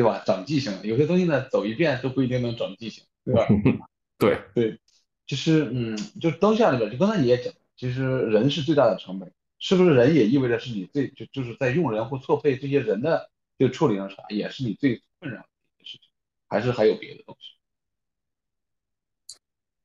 [0.00, 0.22] 对吧？
[0.24, 3.46] 长记性了，有些东西呢走一遍都不一定能长记性，对吧？
[4.16, 4.78] 对对，
[5.26, 13.30] 就是嗯，就是当下里边，就刚才你也讲，其实人是最大的成本，是不是人也意味着是你最就就是在用人或错配这些人的。
[13.58, 15.48] 就处理上啥也是你最困扰的
[15.80, 16.08] 一件事情，
[16.48, 17.56] 还是还有别的东西？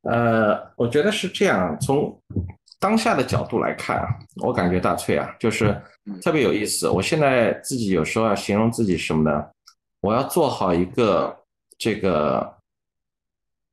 [0.04, 1.76] 呃，我觉得是这样。
[1.82, 2.22] 从
[2.80, 4.08] 当下的角度来看啊，
[4.44, 5.76] 我感觉大翠啊，就是
[6.22, 6.88] 特别有意思。
[6.88, 9.50] 我现在自己有时候要形容自己什么呢？
[10.04, 11.46] 我要做好一个
[11.78, 12.58] 这个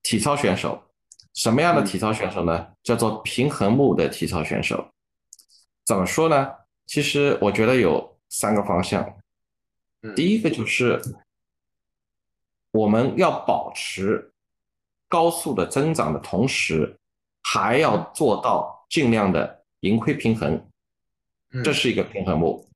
[0.00, 0.80] 体操选手。
[1.34, 2.68] 什么样的体操选手呢？
[2.84, 4.92] 叫做平衡木的体操选手。
[5.84, 6.54] 怎么说呢？
[6.86, 9.16] 其实我觉得有三个方向。
[10.14, 11.02] 第一个就是
[12.70, 14.32] 我们要保持
[15.08, 16.96] 高速的增长的同时，
[17.42, 20.64] 还要做到尽量的盈亏平衡，
[21.64, 22.68] 这是一个平衡木。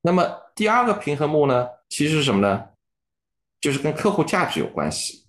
[0.00, 2.68] 那么第二个平衡木呢，其实是什么呢？
[3.60, 5.26] 就是跟客户价值有关系。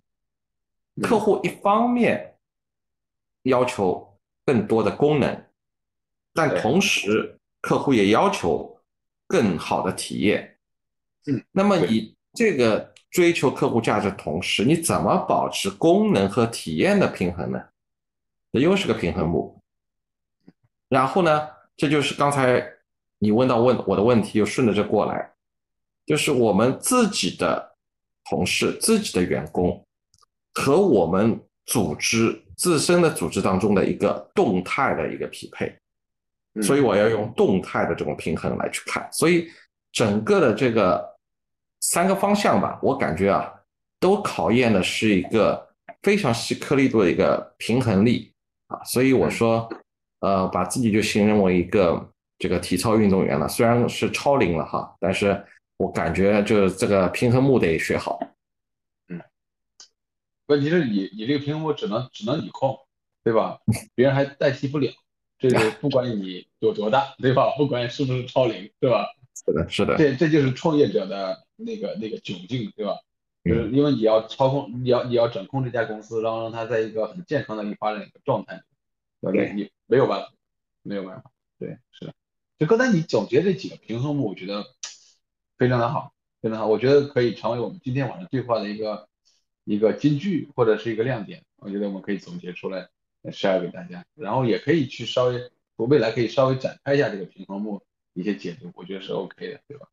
[1.02, 2.38] 客户一方面
[3.43, 5.46] 要求更多的功能，
[6.34, 8.80] 但同时客户也要求
[9.28, 10.58] 更好的体验。
[11.26, 17.63] 嗯，那么你这个追求客户价值同时，你怎么保持功能和体验的平衡呢？
[18.52, 19.60] 这又是个平衡木。
[20.89, 22.65] 然后呢，这就是刚才
[23.20, 25.32] 你问到问我的问题，又顺着这过来，
[26.08, 27.76] 就是我们自己的
[28.28, 29.80] 同事、自己的员工
[30.56, 35.72] 和我们组织自身的组织当中的一个动态的一个匹配。
[36.63, 39.08] 所以我要用动态的这种平衡来去看。
[39.12, 39.48] 所以
[39.91, 41.15] 整个的这个。
[41.80, 43.54] 三个方向吧，我感觉啊，
[44.00, 45.70] 都考验的是一个
[46.02, 48.34] 非常细颗粒度的一个平衡力
[48.65, 49.70] 啊，所以我说，
[50.22, 55.41] 呃，把自己就形容为一个这个体操运动员了，虽然是超龄了哈，但是
[55.78, 58.20] 我感觉就是这个平衡木得学好。
[59.08, 59.22] 嗯，
[60.48, 62.78] 问题是你你这个平衡木只能只能你控，
[63.24, 63.62] 对吧？
[63.96, 64.92] 别人还代替不了，
[65.40, 67.56] 这个不管你有多大，对吧？
[67.58, 69.08] 不管是不是超龄，对吧？
[69.46, 71.44] 是的，是的，这这就是创业者的。
[71.60, 73.00] 那个那个窘境，对吧？
[73.44, 78.62] 就是因为你要操控，你要你要掌控这家公司，然后让它在一个很健康的一个发展一个状态，
[79.22, 80.32] 对你没有办法，
[80.84, 81.32] 没有办法。
[81.58, 82.13] 对，是的。
[82.60, 84.68] 就刚才你总结这几个平衡木，我觉得
[85.58, 86.67] 非常的好，非常好。
[86.67, 89.08] 我觉得可以成为我们今天晚上对话的一个
[89.63, 91.43] 一个金句或者是一个亮点。
[91.58, 92.89] 我觉得我们可以总结出来
[93.24, 97.82] ，share 给大家，然后也可以去稍微，我未来可以稍微展开一下这个平衡木
[98.13, 99.88] 一些解读，我觉得是 OK 的，对吧？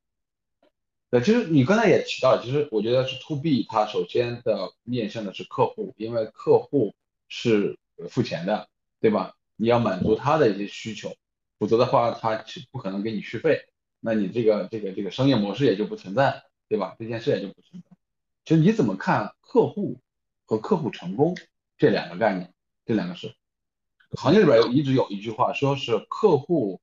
[1.10, 6.94] 对，其实你刚才也提到，其实我觉得是 to B，它首先的面向的是客户，因为客户
[7.28, 7.78] 是
[8.10, 8.68] 付钱的，
[9.00, 9.34] 对吧？
[9.56, 11.14] 你要满足他的一些需求，
[11.58, 13.68] 否则的话，他是不可能给你续费，
[14.04, 16.94] 那你这个这个这个商业模式也就不存在，对吧？
[16.98, 17.96] 这件事也就不存在。
[18.44, 19.96] 其实你怎么看客户
[20.44, 21.34] 和客户成功
[21.78, 22.52] 这两个概念？
[22.84, 23.34] 这两个是
[24.10, 26.80] 行业里边一直有一句话，说是客户。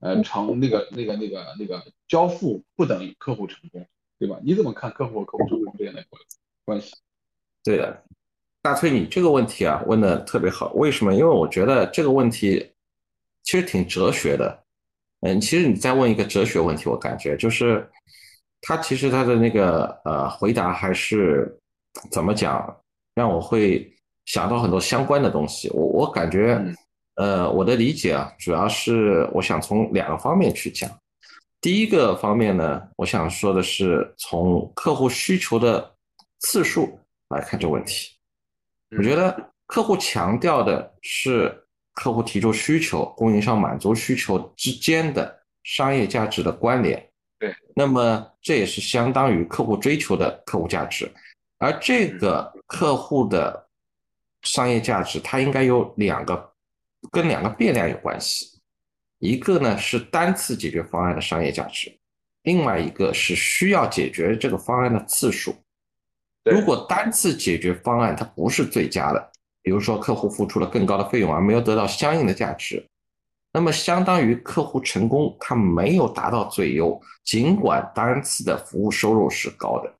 [0.00, 3.86] 呃，成那个那个那个那个交付不等于客户成功，
[4.18, 4.38] 对吧？
[4.42, 6.04] 你怎么看客户和客户成功之间的
[6.66, 6.94] 关系？
[7.62, 8.04] 对的，
[8.60, 10.74] 大崔，你这个问题啊问的特别好。
[10.74, 11.14] 为什么？
[11.14, 12.70] 因为我觉得这个问题
[13.42, 14.63] 其实挺哲学的。
[15.24, 17.84] 嗯，其实你再问一个哲学问题，我感觉就是
[18.60, 21.52] 他其实他的那个呃回答还是
[22.10, 22.74] 怎么讲，
[23.14, 23.92] 让我会
[24.26, 25.68] 想到很多相关的东西。
[25.70, 26.64] 我我感觉。
[27.16, 30.90] 呃，我的理解啊，主要是我想从两个方面去讲。
[31.60, 35.94] 第一个方面呢，我想说的是从客户需求的
[36.40, 38.10] 次数来看这个问题。
[38.98, 41.63] 我觉得客户强调的是
[41.94, 47.08] 客户提出需求、供应商满足需求之间的商业价值的关联。
[47.38, 51.10] 对，那么这也是相当于客户追求的客户价值。
[51.58, 53.68] 而这个客户的
[54.42, 56.52] 商业价值，它应该有两个，
[57.10, 58.60] 跟两个变量有关系。
[59.18, 61.96] 一个呢是单次解决方案的商业价值，
[62.42, 65.54] 另外一个是需要解决这个方案的次数。
[66.44, 69.32] 如果单次解决方案它不是最佳的，
[69.64, 72.86] 比如说客户付出了更高的费用而没有得到相应的价值，
[73.50, 79.90] 那么相当于客户成功他没有达到最优，尽管单次的服务收入是高的，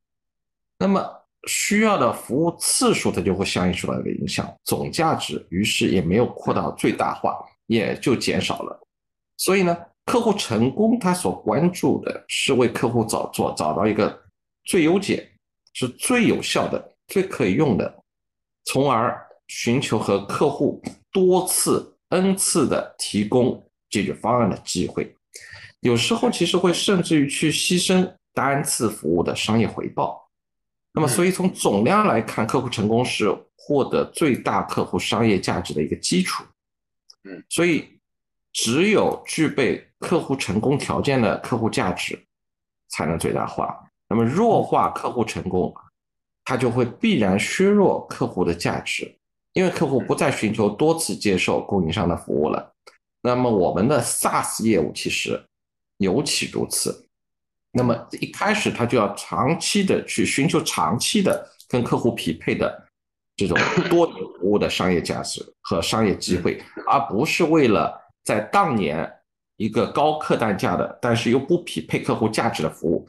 [0.79, 1.03] 那么
[1.47, 8.79] 需要的服务次数它就会相应受到一个影响，总价值于是也没有扩到最大化，也就减少了。
[9.39, 14.23] 所以呢，客户成功他所关注的是为客户找做找到一个
[14.65, 15.27] 最优解，
[15.73, 18.03] 是最有效的、最可以用的，
[18.65, 25.15] 从而寻求和客户多次、n 次的提供解决方案的机会。
[25.81, 30.31] 有时候其实会甚至于去牺牲单次服务的商业回报。
[30.93, 36.45] 那么，所以从总量来看，客户成功是获得最大客户商业价值的一个基础。
[37.25, 37.91] 嗯，所以。
[38.57, 42.17] 只有具备客户成功条件的客户价值，
[42.87, 43.77] 才能最大化。
[44.09, 45.75] 那么弱化客户成功，
[46.45, 49.13] 它就会必然削弱客户的价值，
[49.55, 52.75] 因为客户不再寻求多次接受供应商的服务了。
[53.23, 55.43] 那么我们的 SaaS 业务其实
[55.97, 57.09] 尤其如此。
[57.73, 62.87] 那么一开始他就要长期的去寻求长期的跟客户匹配的
[63.35, 68.03] 这种 多年服务的商业价值和商业机会，而不是为了。
[68.25, 69.13] 在当年
[69.57, 73.07] 一个高客单价的，但是又不匹配客户价值的服务，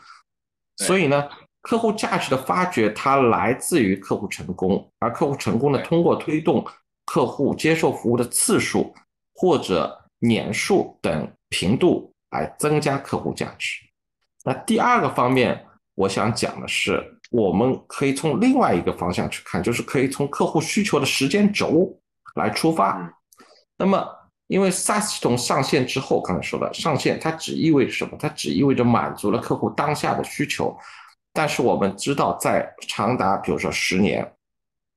[0.76, 1.30] 所以呢，
[1.66, 6.64] 客户价值的发掘它来自于客户成功，而客户成功呢，通过推动
[7.06, 8.94] 客户接受服务的次数
[9.34, 13.80] 或者年数等频度来增加客户价值。
[14.44, 21.92] 那第二个方面，我想讲的是，我们可以从另外一个方向去看，就是可以从客户需求的时间轴
[22.36, 23.12] 来出发，
[23.76, 24.08] 那么。
[24.48, 28.16] 因为 SaaS 系统上线之后，刚才说的上线，它只意味着什么？
[28.20, 30.78] 它只意味着满足了客户当下的需求。
[31.36, 34.26] 但是我们知道，在长达比如说十年，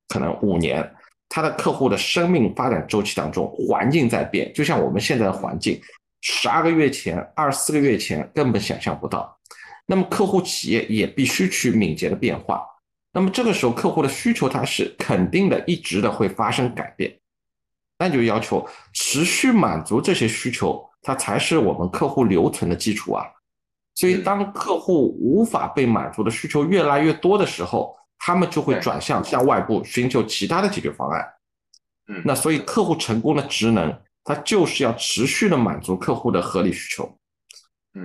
[0.07, 0.89] 可能五年，
[1.29, 4.53] 它的客户的生命发展周期当中，环境在变。
[4.55, 5.81] 就像我们现在的环境，
[6.21, 9.37] 十二个月前、二十四个月前根本想象不到。
[9.85, 12.65] 那么客户企业也必须去敏捷的变化。
[13.13, 17.19] 那么这个时候，客户的需求它是肯定的，一直的会发生改变。
[17.99, 23.27] 那就要求持续满足这些需求，它才是我们客户留存的基础啊。
[23.99, 31.29] 所以，当客户无法被满足的需求越来越多的时候，他们就会转向向外部寻求其他的解决方案。
[32.07, 37.13] 嗯，那所以客户成功的职能，它就是要持续的满足客户的合理需求。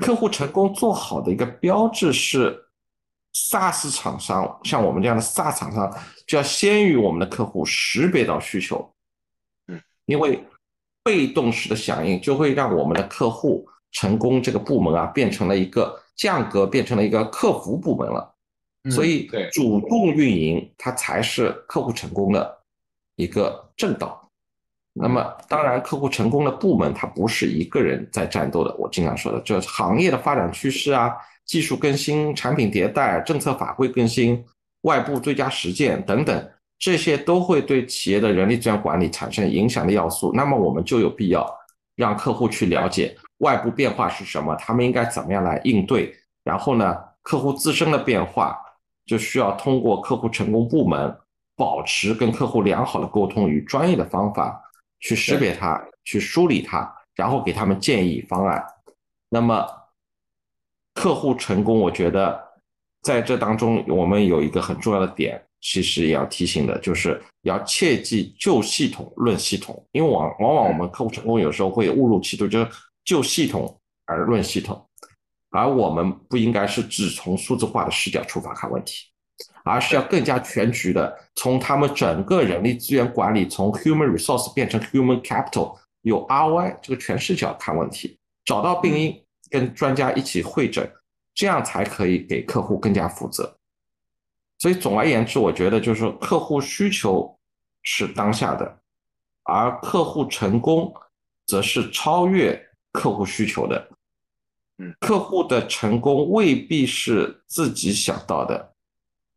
[0.02, 2.60] 客户成功做好的一个标志是
[3.36, 8.92] ，SaaS 厂商像我们这样的 SaaS 厂商，就要先于我们的客户识别到需求。
[9.68, 10.44] 嗯因为
[11.04, 18.30] 被动式的响应就会让我们的客户成功这个部门啊变成了一个降格，变成了一个客服部门了。
[18.92, 22.58] 所以，主动运营它才是客户成功的
[23.16, 24.20] 一个正道。
[24.92, 28.76] 那么，当然，客户成功的部门它不是一个人在战斗的。
[28.76, 34.44] 我经常说的，这行业的发展趋势啊，技术更新、产品迭代、政策法规更新、
[34.82, 36.50] 外部最佳实践等等。
[36.78, 41.50] 这些都会对企业的人力资源管理产生影响的要素，那么我们就有必要
[41.96, 46.12] 让客户去了解外部变化是什么，他们应该怎么样来应对。
[46.44, 48.58] 然后呢，客户自身的变化
[49.06, 51.16] 就需要通过客户成功部门
[51.56, 54.60] 保持跟客户良好的沟通与专业的方法
[55.00, 58.66] 去识别它、去梳理它，然后给他们建议方案。
[59.30, 59.68] 那么
[60.96, 62.42] 客户成功，我觉得
[63.02, 65.40] 在这当中我们有一个很重要的点。
[65.66, 72.68] 其实也要提醒的，就是要切记就系统论系统，因为往往往我们客户成功有时候会误入歧途，就是
[73.04, 74.88] 就系统而论系统，
[75.50, 79.06] 而我们不应该是只从数字化的视角出发看问题，
[79.64, 90.92] 而是要更加全局的从他们整个人力资源管理，从 human resource 变成 human capital，有 ROI 这个全视角看问题，找到病因，跟专家一起会诊，
[91.34, 93.58] 这样才可以给客户更加负责。
[94.60, 97.38] 所以总而言之，我觉得就是客户需求
[97.82, 98.80] 是当下的，
[99.44, 100.94] 而客户成功
[101.46, 103.90] 则是超越客户需求的。
[104.78, 108.74] 嗯，客户的成功未必是自己想到的，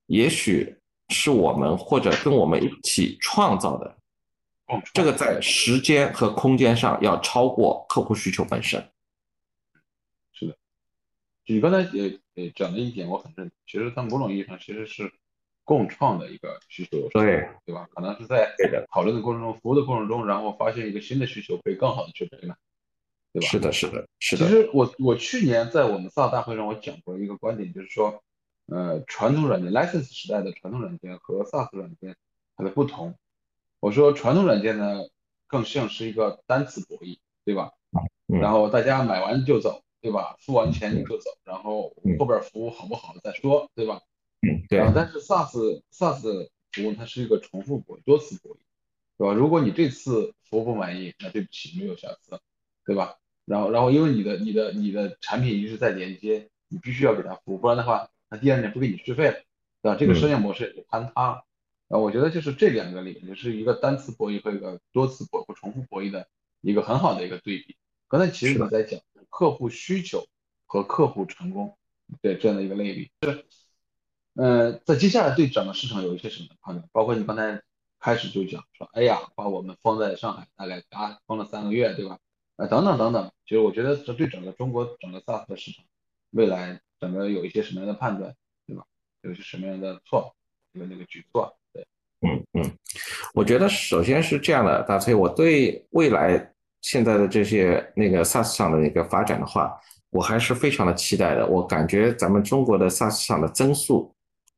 [0.06, 0.78] 也许
[1.08, 3.96] 是我们或者跟我们一起创造的。
[4.92, 8.84] 这个在时间和空间上要超过客户需求本身。
[10.32, 10.56] 是的，
[11.46, 13.56] 你刚才也也讲了一点，我很认同。
[13.66, 15.12] 其实，在某种意义上，其实是
[15.62, 17.86] 共创的一个需求，对对吧？
[17.94, 18.52] 可能是在
[18.90, 22.58] 讨论的过程中、服务的过程中，然后发现一个新的需求，可以更好的去陪伴，
[23.38, 23.48] 对吧？
[23.48, 24.46] 是的，是的，是的。
[24.46, 28.22] 其实我我去年在我们 SaaS 大会上，我讲过一个观点，就是说，
[28.66, 32.16] 呃，传统软件 License 时代的传统软件和 SaaS 软件
[32.56, 33.14] 它的不同。
[33.78, 35.02] 我说传统软件呢，
[35.48, 37.72] 更像是一个单次博弈，对吧？
[38.26, 40.36] 然后大家买完就走，对吧？
[40.40, 44.00] 付完钱你就走，然后后边服务好不好再说，对吧？
[44.40, 44.80] 嗯，对。
[44.94, 48.58] 但是 SaaS SaaS 服务它是一个重复博弈、多次博弈，
[49.18, 49.34] 对吧？
[49.34, 52.40] 如果你这次服务不满意，那对不起，没有下次，
[52.86, 53.18] 对吧？
[53.46, 59.36] 然后然后因为你的你的你的产品一直在连接，你必须要给他服务，不然的话，他第二年不给你续费了，
[59.82, 59.96] 对吧？
[59.98, 61.44] 这个商业模式也就坍塌了。
[61.88, 66.26] 啊，我觉得就是这两个里面，就是一个单次博弈和一个多次博或重复博弈的
[66.60, 67.76] 一个很好的一个对比。
[68.08, 70.26] 刚才其实你在讲客户需求
[70.66, 71.78] 和客户成功，
[72.20, 73.12] 对这样的一个类比。
[73.22, 73.44] 是，
[74.34, 76.88] 呃，在接下来对整个市场有一些什么判断？
[76.90, 77.62] 包括你刚才
[78.00, 82.18] 开始就讲说，哎呀，把我们封在上海，大概啊封了三个月，对吧？
[82.56, 83.30] 啊，等等等等。
[83.46, 85.84] 其实我觉得这对整个中国整个 SaaS 的市场
[86.30, 88.34] 未来整个有一些什么样的判断，
[88.66, 88.84] 对吧？
[89.22, 90.34] 有些什么样的错，
[90.72, 91.56] 有那个举措。
[91.72, 91.86] 对
[92.22, 92.70] 嗯嗯，
[93.34, 99.78] 我觉得首先是这样的，大崔，我对未来现在的这些那个 SaaS 上的一个发展的话，
[100.10, 101.46] 我还是非常的期待的。
[101.46, 104.14] 我感觉咱们中国的 SaaS 上的增速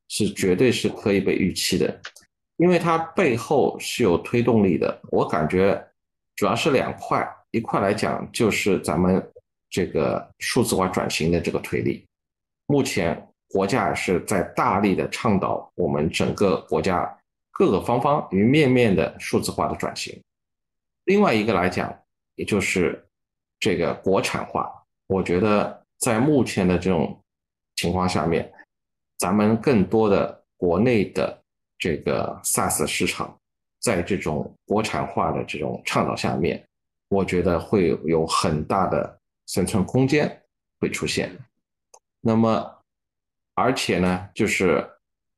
[0.07, 2.01] 是绝对是可以被预期的，
[2.57, 5.01] 因为它背后是有推动力的。
[5.11, 5.85] 我感觉
[6.35, 9.21] 主要是两块，一块来讲就是咱们
[9.69, 12.05] 这个数字化转型的这个推力，
[12.67, 17.15] 目前国家是在大力的倡导我们整个国家。
[17.51, 20.17] 各个方方与面面的数字化的转型，
[21.03, 21.93] 另外一个来讲，
[22.35, 23.05] 也就是
[23.59, 24.71] 这个国产化。
[25.07, 27.21] 我觉得在目前的这种
[27.75, 28.49] 情况下面，
[29.17, 31.37] 咱们更多的国内的
[31.77, 33.37] 这个 SaaS 市场，
[33.81, 36.65] 在这种国产化的这种倡导下面，
[37.09, 40.41] 我觉得会有很大的生存空间
[40.79, 41.37] 会出现。
[42.21, 42.83] 那么，
[43.53, 44.87] 而且呢，就是。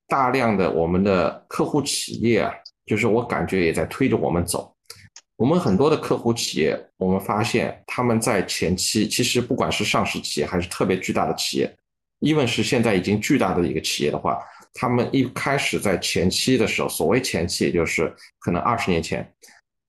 [0.08, 2.54] 大量的我们的客户企业啊，
[2.86, 4.76] 就是我感觉也在推着我们走。
[5.38, 11.78] 我们很多的客户企业，我们发现他们在前期，其实不管是上市企业还是特别巨大的企业
[12.20, 14.38] ，even 是现在已经巨大的一个企业的话，
[14.74, 19.26] 他们一开始在前期的时候，所谓前期，也就是可能二十年前，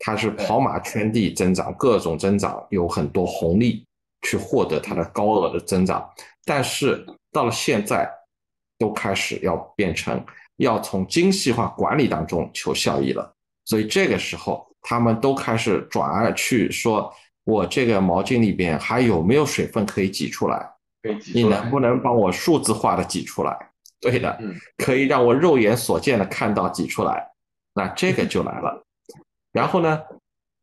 [0.04, 3.86] 它是跑马圈地增长，各种增长，有很多红利
[4.22, 6.04] 去获得它的高额的增长。
[6.44, 8.10] 但是到了现在，
[8.78, 10.20] 都开始要变成
[10.56, 13.32] 要从精细化管理当中求效益了，
[13.64, 20.68] 所以这个时候他们都开始转而去说，我这个毛巾里边还有没有水分可以挤出来？
[21.32, 23.56] 你能不能帮我数字化的挤出来？
[24.00, 24.36] 对的，
[24.78, 27.24] 可以让我肉眼所见的看到挤出来，
[27.72, 28.84] 那这个 就来了。
[29.52, 30.00] 然后呢，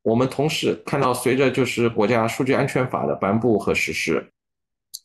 [0.01, 4.31] 我们同时看到，随着就是国家数据安全法的颁布和实施。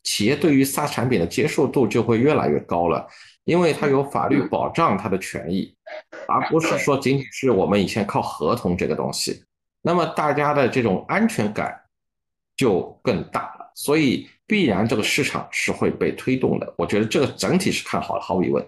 [0.02, 3.06] 企业对于 SaaS 产品的接受度就会越来越高了，
[3.44, 5.74] 因为它有法律保障它的权益，
[6.28, 9.44] 而不是说仅仅是我们以前靠合同这个东西。
[9.80, 11.78] 那么大家的这种安全感
[12.56, 16.74] 就更大了，所以必然这个市场是会被推动的。
[16.76, 18.66] 我觉得这个整体是看好的，毫无疑问。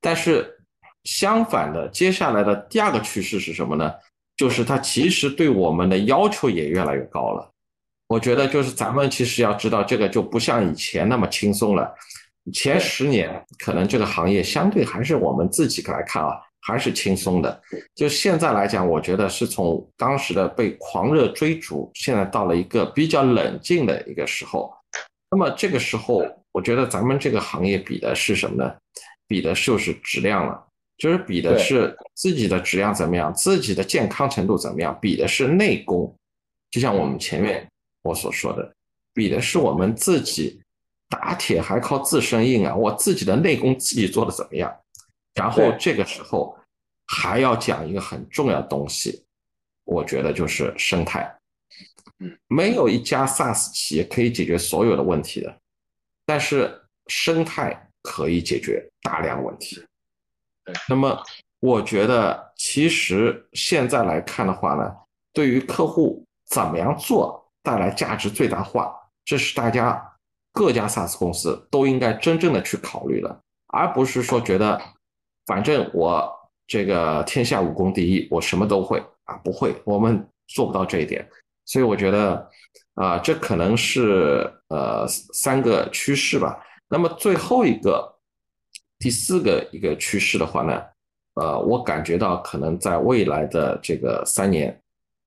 [0.00, 0.58] 但是
[1.04, 3.92] 相反的，接下来的第二个趋势是什么呢？
[4.40, 7.46] 就是它其实对我们的要求也越来越高了。
[8.08, 11.94] 我觉得就是咱们其实要知道，这个就不像以前那么轻松了。
[12.50, 17.62] 前十年可能这个行业相对还是我们自己来看啊，还是轻松的。
[17.94, 24.72] 就现在来讲，我觉得是从当时的被狂热追逐，现在到了一个比较冷静的一个时候。
[25.30, 28.74] 那么这个时候，我觉得咱们这个行业比的是什么呢？
[29.28, 30.66] 比的就是质量了，
[31.00, 36.14] 就是比的是自己的质量怎么样，自己的健康程度怎么样，比的是内功。
[36.70, 37.66] 就像我们前面。
[38.02, 38.74] 我所说的，
[39.12, 40.58] 比的是我们自己
[41.10, 42.74] 打铁还靠自身硬啊！
[42.74, 44.74] 我自己的内功自己做的怎么样？
[45.34, 46.56] 然后这个时候
[47.08, 49.22] 还要讲一个很重要的东西，
[49.84, 51.30] 我觉得就是生态。
[52.20, 55.54] 嗯，没有一家 SaaS 企业可以解决所有的问题的，
[56.24, 56.74] 但是
[57.08, 59.84] 生态可以解决大量问题。
[60.88, 61.22] 那么
[61.60, 64.92] 我觉得其实现在来看的话呢，
[65.32, 67.38] 对于客户怎么样做？
[67.62, 68.90] 带来价值最大化，
[69.22, 70.02] 这是大家
[70.50, 74.80] 各家 SaaS 公司都应该真正的去考虑了，而不是说觉得
[75.44, 76.26] 反正我
[76.66, 81.28] 这个天下武功第一，我什么都会啊，不会，我们做不到这一点。
[81.66, 82.48] 所以我觉得
[82.94, 86.58] 啊，这可能是呃三个趋势吧。
[86.88, 88.10] 那么最后一个
[89.00, 90.80] 第四个一个趋势的话呢，
[91.34, 94.80] 呃，我感觉到可能在未来的这个三年。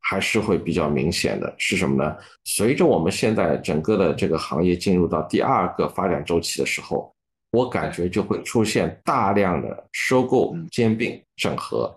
[0.06, 2.18] 还是会比较明显的，是什么呢？
[2.44, 7.10] 随着我们现在整个的这个行业进入到第二个发展周期的时候，
[7.52, 11.90] 我感觉就会出现大量的收购、兼并、整合，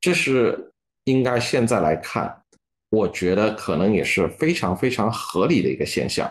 [0.00, 0.72] 这是
[1.04, 2.36] 应该现在来看，
[2.90, 6.28] 我觉得可能也是非常非常合理的一个现象，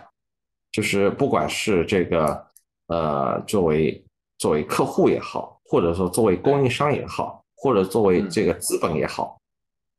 [0.69, 2.45] 就是不管是这个
[2.87, 4.03] 呃作为
[4.39, 9.37] 作为客户也好，或者说作为供应商也好，或者作为这个资本也好。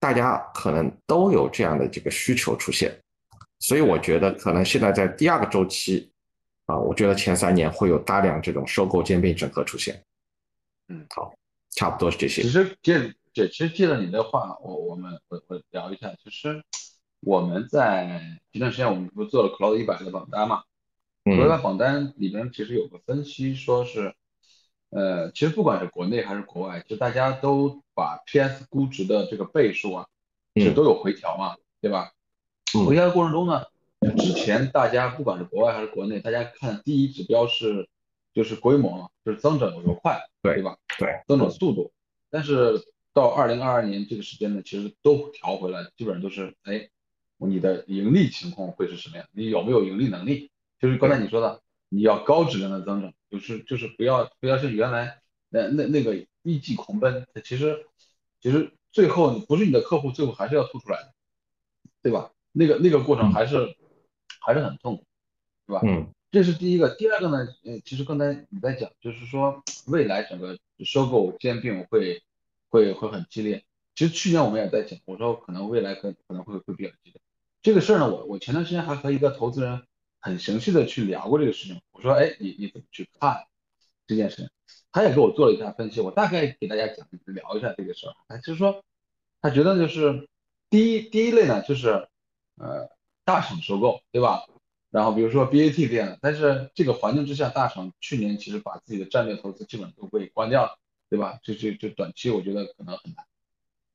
[0.00, 2.98] 大家可能都有这样的这个需求出现，
[3.58, 6.10] 所以我觉得可能现在在第二个周期，
[6.64, 10.02] 啊，我觉得前三年会有大量这种收购兼并整合出现。
[10.88, 11.34] 嗯，好，
[11.76, 12.40] 差不多是这些。
[12.40, 16.64] 其实借这其实借着你的话，我我们我我聊一下，其实
[17.20, 18.22] 我们在
[18.52, 20.62] 前段时间我们不做了 Cloud 一百的榜单嘛
[21.24, 24.14] ？Cloud 一百榜单里边其实有个分析，说是。
[24.90, 30.06] 呃，其实不管是国内还是国外，就大家都把 PS 估值的这个倍数啊，
[30.56, 32.12] 是都有回调嘛，对吧？
[32.86, 33.64] 回调的过程中呢，
[34.18, 37.88] 之前大家不管是国外还是国内，大家看第一指标是
[38.34, 40.76] 就是规模嘛，就是增长有多快，对对吧？
[40.98, 41.92] 对，增长速度。
[42.28, 46.88] 但是到二零二二年这个时间呢，其实都调回来，基本上都是哎，
[47.38, 49.26] 你的盈利情况会是什么样？
[49.32, 50.50] 你有没有盈利能力？
[50.80, 51.60] 就是刚才你说的。
[51.92, 57.86] 你要高质量的增长，就是就是不要不要像原来那那那个一骑狂奔，其实
[58.40, 61.14] 其实最后不是你的客户，最后还是要吐出来的，
[62.02, 62.32] 对吧？
[62.52, 63.76] 那个那个过程还是
[64.40, 65.04] 还是很痛苦，
[65.66, 65.80] 对吧？
[65.84, 66.94] 嗯，这是第一个。
[66.96, 72.22] 第二个呢，呃，其实刚才你在讲，就是说未来整个收购兼并会
[72.68, 73.64] 会会很激烈。
[73.94, 77.20] 其实去年我们也在讲，我说可能未来可可能会会比较激烈。
[77.62, 79.82] 这个事儿呢，我我前段时间还和一个投资人。
[80.20, 83.46] 很详细的去聊过这个事情，我说，哎，你你怎么去看
[84.06, 84.50] 这件事情？
[84.92, 88.14] 他也给我做了一下分析，我大概给大家讲聊一下这个事儿。
[88.28, 88.84] 他就是说，
[89.40, 90.28] 他觉得就是
[90.68, 92.08] 第一第一类呢，就是
[92.56, 92.88] 呃
[93.24, 94.44] 大厂收购，对吧？
[94.90, 101.38] 然后比如说 BAT 这样的，但是这个环境之下，大厂去年其实把自己的战略投资基本都被关掉了，对吧？
[101.44, 103.24] 就就就短期我觉得可能很难。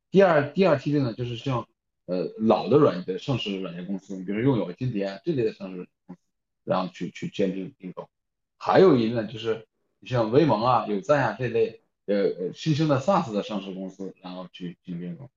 [0.09, 1.67] 第二第二梯队呢，就是像
[2.05, 6.21] 呃老的软件上市软件公司，比如说用友、金蝶这类的上市公司。
[6.67, 8.09] 然后去去兼并并购，
[8.57, 9.67] 还有一类呢，就是
[9.99, 15.29] 你像威盟啊、有赞啊这类呃呃新兴的 SaaS 的上市公司，然后去进行并购。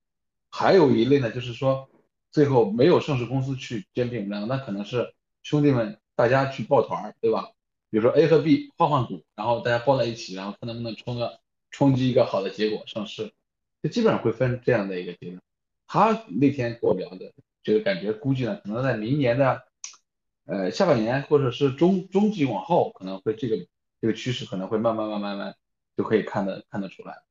[0.49, 1.87] 还有一类呢，就是说
[2.31, 5.13] 最后没有上市公司去兼并，然后那可能是
[5.43, 7.51] 兄弟们大家去抱团，对吧？
[7.91, 11.39] 比如说 A 和 B 换换股，然后大家抱在一起，然后看能不能冲个
[11.69, 13.33] 冲击一个好的结果上市，
[13.83, 15.41] 就基本上会分这样的一个阶段。
[15.89, 19.63] 他那天跟我聊的，就是感觉估计呢，可能在明年的。
[20.51, 23.55] 呃，下半年或者是中中季往后，可能会这个
[24.01, 25.55] 这个趋势可能会慢慢慢慢慢
[25.95, 27.21] 就可以看得看得出来。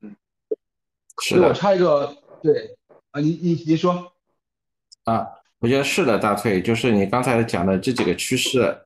[0.00, 0.16] 嗯，
[1.22, 1.46] 是的。
[1.46, 2.76] 我插一个，对
[3.12, 4.12] 啊，你你你说
[5.04, 5.24] 啊，
[5.60, 8.76] 我觉得是的，大翠，就是你刚才讲的这几个趋势，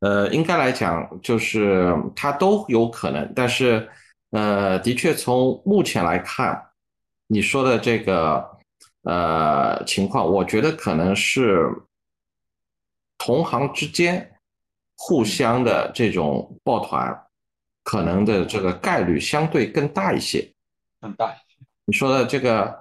[0.00, 3.88] 呃，应该来讲就是它都有可能，但是
[4.28, 6.67] 呃，的确从目前来看，
[7.28, 8.58] 你说的这个
[9.02, 11.70] 呃情况，我觉得可能是。
[13.20, 14.36] 同行之间
[14.96, 17.26] 互相的这种抱团，
[17.82, 20.48] 可能的这个概率相对更大一些。
[21.00, 21.66] 更大一些。
[21.86, 22.78] 你说的这个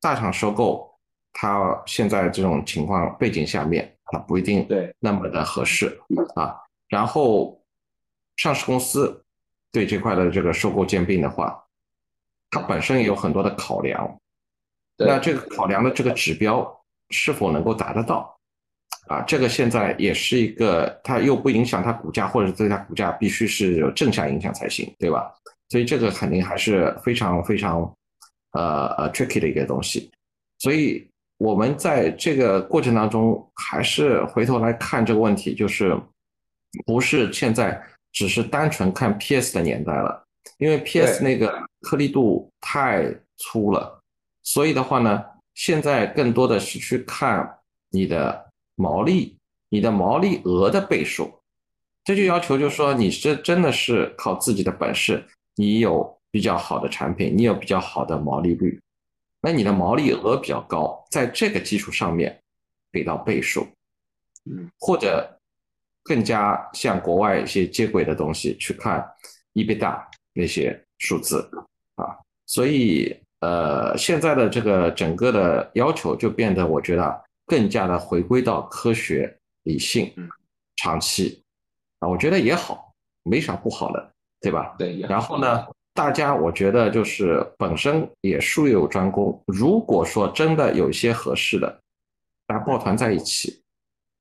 [0.00, 0.92] 大厂收购，
[1.32, 5.96] 它现在这种情况背景下面，它不一定对那么的合适
[6.34, 6.56] 啊。
[6.88, 7.62] 然后
[8.34, 9.24] 上市公司
[9.70, 11.64] 对这块的这个收购兼并的话，
[12.50, 14.18] 它本身也有很多的考量。
[14.96, 16.68] 那这个考量的这个指标
[17.10, 18.34] 是否能够达得到？
[19.06, 25.32] 啊，这个现在也是一个，它又不影响它股价，或者对它股价必须是有正向影响才行，对吧？
[25.70, 27.80] 所以这个肯定还是非常非常，
[28.52, 30.10] 呃呃 tricky 的一个东西。
[30.58, 35.98] 所以我们在这个过程当中，还是回头来看这个问题，就是
[36.84, 37.80] 不是现在
[38.12, 40.22] 只是单纯看 PS 的年代了，
[40.56, 44.02] 因为 PS 那个颗粒度太粗了，
[44.42, 45.24] 所以的话呢，
[45.54, 47.58] 现在更多的是去看
[47.90, 48.48] 你的。
[48.80, 49.36] 毛利，
[49.70, 51.42] 你的毛利额的倍数，
[52.04, 55.26] 这就要求就是说，你是真的是靠自己的本事，
[55.56, 58.80] 你有比较好的产品，你有比较好的毛利率，
[59.40, 62.40] 那你的毛利额比较高，在这个基础上面
[62.92, 63.66] 给到倍数，
[64.44, 65.28] 嗯，或者
[66.04, 69.04] 更加像国外一些接轨的东西去看
[69.54, 70.00] EBITDA
[70.34, 71.48] 那些数字
[71.96, 72.16] 啊，
[72.46, 80.12] 所以呃，现在的这个整个的要求就变得，我觉得更加的回归到科学、理性、
[80.76, 81.42] 长期
[82.00, 84.74] 啊，我觉得也好，没啥不好的，对吧？
[84.78, 85.00] 对。
[85.00, 91.80] 然后呢，大家我觉得就是本身也术业有专攻，如果说真的有一些合适的，
[92.46, 93.62] 大家抱团在一起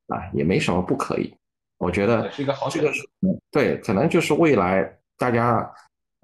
[0.08, 1.34] 啊，也没什么不可以。
[1.80, 3.08] 我觉得是一个好这个是
[3.51, 5.72] 对，可能就是未来大家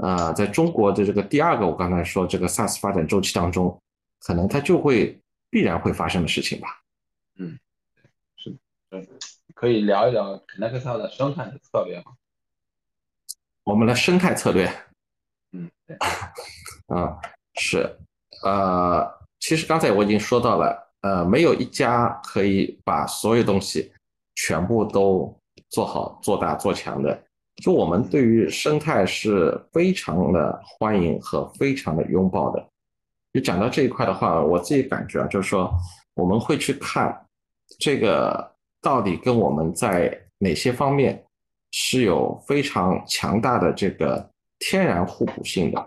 [0.04, 3.82] 呃，在中国的这个第二个，我刚才说这个 SaaS 发展周期当中，
[4.20, 5.18] 可能它就会
[5.50, 6.82] 必然会发生的事情吧。
[7.38, 7.58] 嗯，
[8.36, 8.58] 是的，
[8.90, 9.08] 嗯，
[9.56, 12.12] 可以聊一聊 Connecta 的生态的策略吗？
[13.64, 14.70] 我们的生态策略，
[15.54, 15.96] 嗯，对，
[16.94, 17.18] 啊，
[17.54, 17.98] 是，
[18.44, 23.94] 呃，其实刚才我已经说到了，呃，没有一家可以把所有东西
[24.36, 25.34] 全部都。
[25.70, 27.23] 做好、做大、做强的，
[27.58, 32.68] 就我们对于生态是非常的欢迎和非常的拥抱的。
[33.32, 35.72] 就讲到这一块的话，我自己感觉啊，就是说
[36.16, 37.26] 我们会去看
[37.80, 38.52] 这个
[38.82, 41.24] 到底跟我们在哪些方面
[41.72, 44.28] 是有非常强大的这个
[44.60, 45.80] 天然互补性的。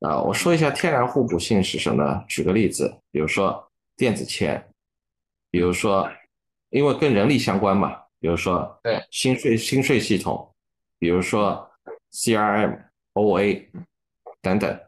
[0.00, 2.24] 啊，我说一下天然互补性是什么呢？
[2.28, 4.62] 举个例子，比如说电子签，
[5.50, 6.08] 比如说
[6.70, 7.96] 因为跟人力相关嘛。
[8.20, 10.47] 比如说，对薪税薪税系统，
[10.98, 11.70] 比如说
[12.12, 12.78] CRM、
[13.14, 13.66] OA
[14.42, 14.80] 等等，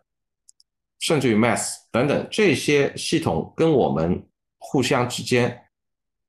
[0.99, 4.27] 甚至于 Mass 等等这些系统，跟我们
[4.59, 5.67] 互相之间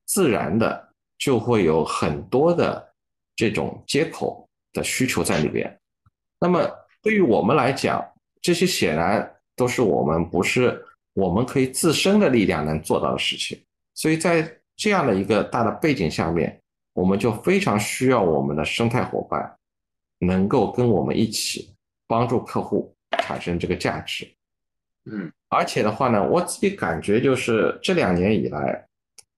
[0.04, 2.94] 自然的就会有很多的
[3.34, 5.80] 这种接口的需求在里边。
[6.40, 6.70] 那么
[7.02, 8.04] 对于我们来讲，
[8.40, 13.62] 这些显然都是我们不是我们可以自身的力量能做到的事情。
[13.94, 16.58] 所以在这样的一个大的背景下面。
[16.94, 19.56] 我们就非常需要我们的生态伙伴，
[20.22, 21.74] 能够跟我们一起
[22.06, 24.26] 帮助客户产生这个价值。
[25.04, 28.86] 嗯，而且的话呢，我自己感觉就是这两年以来，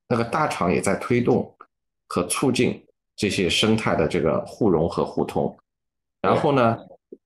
[0.09, 1.53] 那个大厂也在推动
[2.07, 2.85] 和促进
[3.16, 5.57] 这些生态的这个互融和互通。
[6.20, 6.78] 然后呢，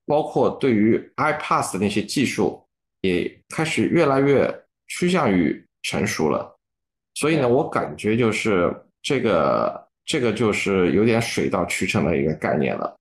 [0.06, 2.62] 包括对于 iPass 的那些技术，
[3.00, 4.52] 也开始越来越
[4.86, 6.56] 趋向于成熟了。
[7.14, 9.86] 所以呢，我感觉就是这个。
[10.10, 12.97] 这个就是有点水到渠成的一个概念了，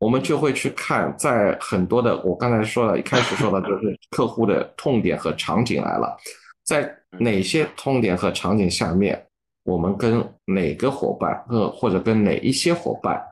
[0.00, 6.16] 我们就会去看，在很多的我刚才说了一开始说的就是客户的痛点和场景来了，
[6.64, 9.22] 在哪些痛点和场景下面，
[9.64, 13.22] 我们跟哪个伙伴，呃或者跟哪一些伙伴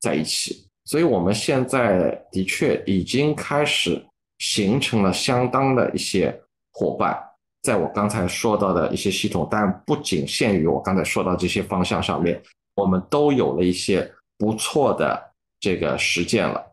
[0.00, 4.00] 在一起，所以我们现在的确已经开始
[4.38, 6.32] 形成了相当的一些
[6.72, 7.20] 伙伴。
[7.62, 12.40] 在我刚才说到的一些系统，但不仅限于我刚才说到这些方向上面，
[12.76, 15.20] 我们都有了一些不错的
[15.66, 16.64] 这个实践了。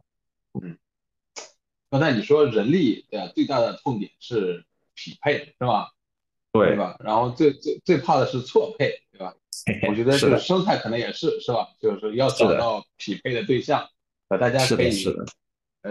[0.62, 0.78] 嗯，
[1.90, 3.28] 刚才你说人力的？
[3.30, 4.64] 最大的痛点是
[4.94, 5.90] 匹配，是吧？
[6.52, 6.96] 对对吧？
[7.00, 9.34] 然后最最最怕的是错配，对吧？
[9.90, 11.70] 我觉得这个生态可能也是，是吧？
[11.82, 13.90] 就是要找到匹配的对象，
[14.28, 14.92] 呃，大家可以。
[14.92, 15.26] 是的。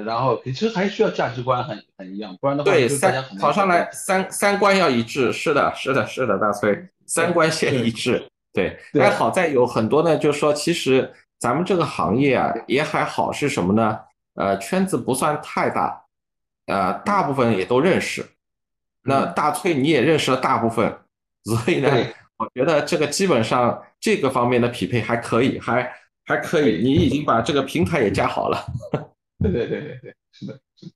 [0.04, 8.78] 然后其实还需要价值观很很一样，不然的话，对三跑上来三三观要一致，是的，是的，是的，大崔三观先一致，对。
[8.92, 11.12] 但好在有很多呢，就是说其实
[11.42, 13.98] 咱们这个行业啊也还好是什么呢？
[14.34, 16.04] 呃，圈子不算太大，
[16.66, 18.24] 呃，大部分也都认识。
[19.02, 20.96] 那大崔你也认识了大部分，
[21.42, 21.90] 所以呢，
[22.36, 25.92] 我觉得这个基本上这个方面的匹配还可以，还
[26.24, 28.64] 还可以，你已经把这个平台也架好了。
[29.42, 30.92] 对对对对对，是的，是的。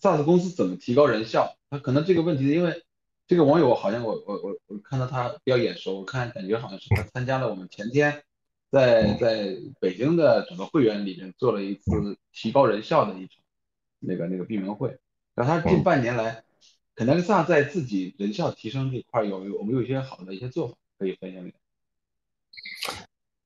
[0.00, 1.54] SaaS 公司怎么提高人效？
[1.70, 2.82] 他可能这个问题，因为
[3.28, 8.24] 这个网友好像我我我我看到他比较眼熟，我看感觉好像是他参加了我们前天
[8.70, 13.36] 在在北京的整个会员里面做了一次提高人效的一场
[14.00, 14.96] 那个那个闭门会。
[15.34, 16.42] 然后他近半年来，
[16.94, 21.52] 可能 SaaS 在自己人效提升这块有有我们有一些好的一些做法可以分享给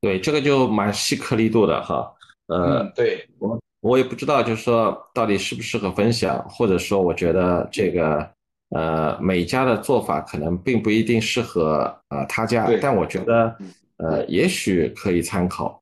[0.00, 2.14] 对，这个就蛮细颗粒度的哈。
[2.46, 3.60] 呃，对我。
[3.82, 8.30] 我也不知道，就是说到底适不适合分享，或者说我觉得这个
[8.68, 13.56] 呃每家的做法可能并不一定适合呃他家，但我觉得
[14.02, 15.80] 呃也许可以参考。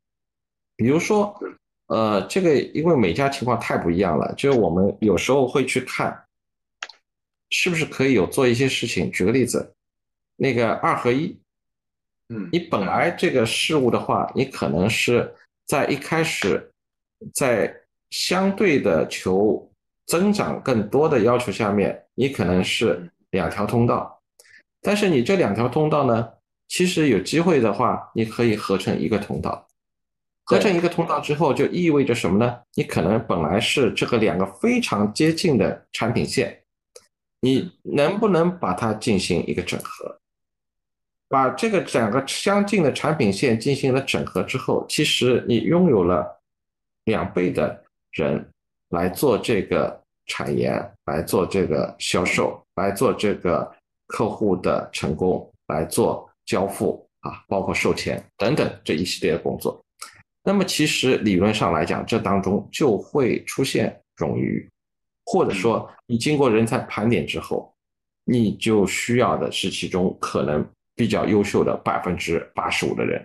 [0.76, 1.34] 比如说
[1.86, 6.24] 呃这个因为每家情况太不一样了，就是我们有时候会去看
[7.50, 9.10] 是不是可以有做一些事情。
[9.10, 9.74] 举个例子，
[10.36, 11.34] 那个二合一，
[12.28, 15.34] 嗯，你本来这个事物的话，你可能是
[15.66, 16.70] 在一开始
[17.34, 17.74] 在
[18.10, 19.70] 相对的求
[20.06, 24.20] 增长更多的要求下面，你可能是两条通道，
[24.80, 26.28] 但是你这两条通道呢，
[26.68, 29.66] 其实有机会的话，你可以合成一个通道，
[30.44, 32.60] 合成一个通道之后，就意味着什么呢？
[32.74, 36.62] 你可能本来是这个两个非常接近的产品线，
[37.40, 40.20] 你能不能把它进行一个整合？
[41.30, 46.40] 把这个两个相近的产品线进行了整合之后，其实你拥有了
[47.04, 48.50] 两倍的人
[48.90, 53.70] 来做这个产研，来做这个销售，来做这个
[54.06, 59.80] 客户的成功，来做交付啊，包括售前等等这一系列的工作。
[60.42, 64.68] 那么其实理论上来讲，这当中就会出现冗余，
[65.24, 67.72] 或者说你经过人才盘点之后，
[68.24, 70.68] 你就需要的是其中可能。
[70.98, 73.24] 比较优秀的百分之八十五的人，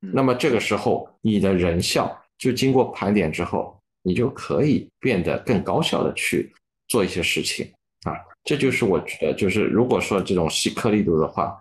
[0.00, 6.52] 那么这个时候你的人效就经过盘点之后，你就可以变得更高效的去
[6.86, 7.72] 做一些事情
[8.02, 8.12] 啊。
[8.44, 11.58] 这就是我觉得，就是如果说这种细颗粒度的话，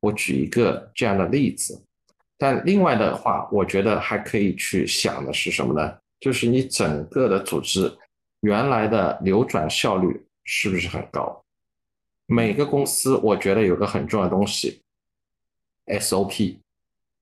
[0.00, 1.82] 我举一个这样的例子。
[2.36, 5.98] 但另外的话，我觉得还可以去想的是什么呢？
[6.20, 7.92] 就是你整个的组织
[8.40, 11.44] 原来的流转效率是不是很高？
[12.26, 14.82] 每个公司，我觉得有个很重要的东西
[15.86, 16.58] ，SOP，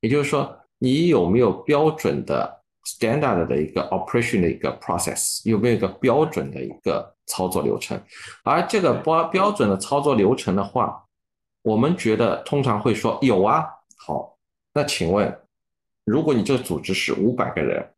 [0.00, 7.98] 也就是说，你有没有标准的 standard 的一个 operation 的一个 process，有没有一个标准的一个操作流程？
[8.42, 11.02] 而这个标标准的操作流程的话，
[11.66, 13.66] 我们觉得通常会说有啊。
[13.96, 14.38] 好，
[14.72, 15.36] 那请问，
[16.04, 17.92] 如果你这个组织是五百个人，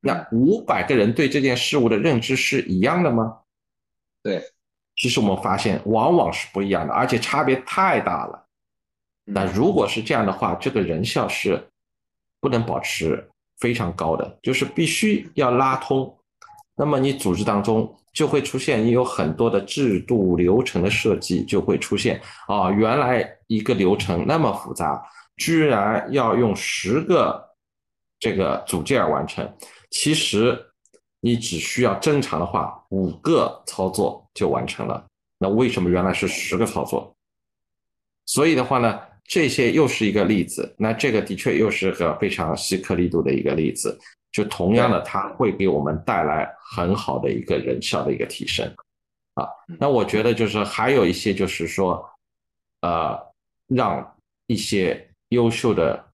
[0.00, 3.40] 那五百个人对这件事物的认知是一样的吗？
[4.22, 4.42] 对。
[4.96, 8.46] 其实我们发现往往是不一样的，而且差别太大了。
[9.24, 11.68] 那如果是这样的话，这个人效是
[12.40, 13.28] 不能保持
[13.58, 16.16] 非常高的，就是必须要拉通。
[16.74, 25.00] 那么你组织当中就会出现，你有很多的制度流程的设计就会出现啊，原来一个流程那么复杂，
[25.36, 27.40] 居然要用十个
[28.18, 29.48] 这个组件完成，
[29.90, 30.60] 其实。
[31.20, 35.04] 你只需要正常的话，五个操作就完成了。
[35.38, 37.16] 那为什么原来是十个操作？
[38.26, 40.72] 所以的话呢，这些又是一个例子。
[40.78, 43.98] 那这个的确又是个非常细颗粒度的一个例子。
[44.36, 48.70] 就同样的，它会给我们带来很好的一个人效的一个提升。
[49.32, 49.48] 啊，
[49.80, 52.06] 那我觉得就是还有一些就是说，
[52.82, 53.18] 呃，
[53.66, 54.14] 让
[54.46, 56.04] 一些优秀的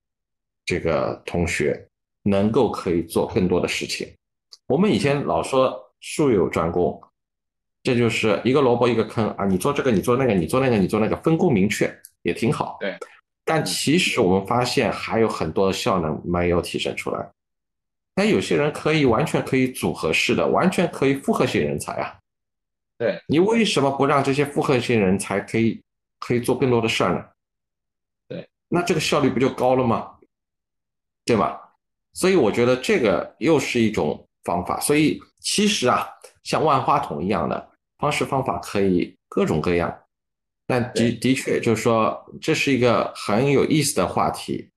[0.64, 1.84] 这个同学
[2.22, 4.08] 能够可以做更多的事情。
[4.68, 7.02] 我们以前老说术有专攻，
[7.82, 9.44] 这就是一个萝卜一个坑啊！
[9.46, 11.92] 你做这个，你做那个，你做那个，你做那个，分工明确
[12.22, 12.76] 也挺好。
[12.78, 12.96] 对，
[13.44, 17.28] 但其实我们发现还有很多的效能没有提升出来。
[18.14, 22.18] 但有些人可以完全可以组合式的，完全可以复合型人才啊。
[22.98, 25.80] 对你为什么不让这些复合型人才可以
[26.18, 27.24] 可以做更多的事儿呢？
[28.28, 30.12] 对，那这个效率不就高了吗？
[31.24, 31.60] 对吧？
[32.12, 34.26] 所以我觉得这个又是一种。
[34.44, 36.04] 方法，所以其实啊，
[36.42, 39.96] 像万花筒一样的方式方法可以各种各样，
[40.66, 44.68] 但的的确就是说这是一个很有意思的话题。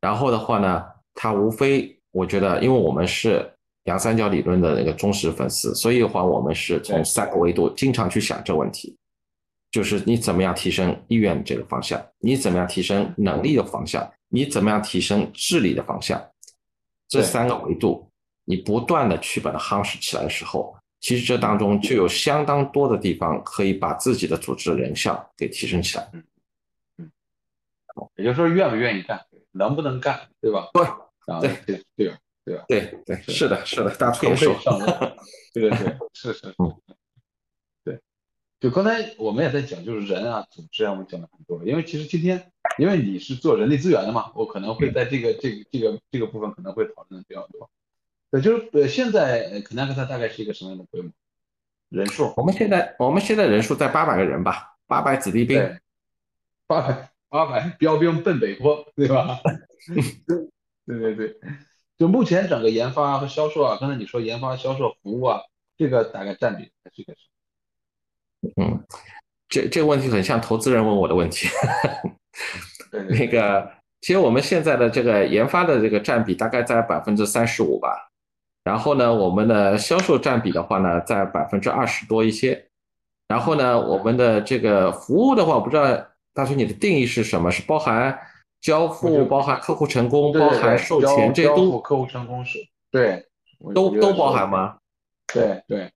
[0.00, 0.84] 然后的话呢，
[1.14, 3.50] 它无非我觉得，因为我们是
[3.84, 8.96] 杨三角理论的那个忠实粉丝，所以的话我们是从三个维度经常去想这问题，
[9.70, 16.22] 就是你怎么样提升意愿这个方向，你怎么样提升能力的方向，你怎么样提升智力的方向，
[17.08, 18.08] 这三个维度。
[18.44, 26.10] 你不断的去把它夯实起来的时候，其实这当中就有相当多的地方可以把自己的组织人效给提升起来。
[26.12, 26.24] 嗯
[26.98, 27.10] 嗯，
[28.16, 30.68] 也就是说，愿不愿意干，能不能干，对吧？
[30.74, 30.84] 对，
[31.40, 32.18] 对对对吧？
[32.44, 32.64] 对吧？
[32.68, 34.86] 对对，是的，是的，大推手上位，
[35.54, 36.74] 对对对，是是，嗯，
[37.84, 38.00] 对，
[38.58, 47.70] 就刚才我们也在讲，就是人啊，组织啊，我们讲了很多，因为其实今天，因为你是做人力资源的嘛，我可能会在这个这个这个这个部分可能会讨论的比较多。
[48.30, 51.10] 对，就是呃，现在肯纳克它大概是一个什么样的规模？
[51.90, 52.32] 人数？
[52.36, 55.78] 我们现在我们现在人数在八百个人吧，八百子弟兵，
[56.66, 59.38] 八百八百标兵奔北坡，对吧？
[60.86, 61.36] 对对对，
[61.98, 65.40] 就目前整个研发和销售啊，刚才你说研发、销售、服务啊，
[65.76, 66.64] 这个大概占比
[66.94, 67.20] 是个什
[68.40, 68.50] 么？
[68.56, 68.84] 嗯，
[69.48, 71.46] 这这个问题很像投资人问我的问题。
[73.08, 73.70] 那个，
[74.00, 78.10] 其实我们现在的这个研发的这个占比大概在百分之三十五吧。
[78.64, 82.68] 然后呢，我们的销售占比的话呢，在百分之二十多一些。
[83.28, 85.84] 然后呢，我们的这个服务的话，我不知道
[86.34, 87.50] 大锤你的定义是什么？
[87.50, 88.18] 是包含
[88.62, 92.58] 交付、包含客户成功、包含售前，这都客户成功是？
[92.90, 93.26] 对，
[93.74, 94.78] 都都包含吗？
[95.26, 95.92] 对对。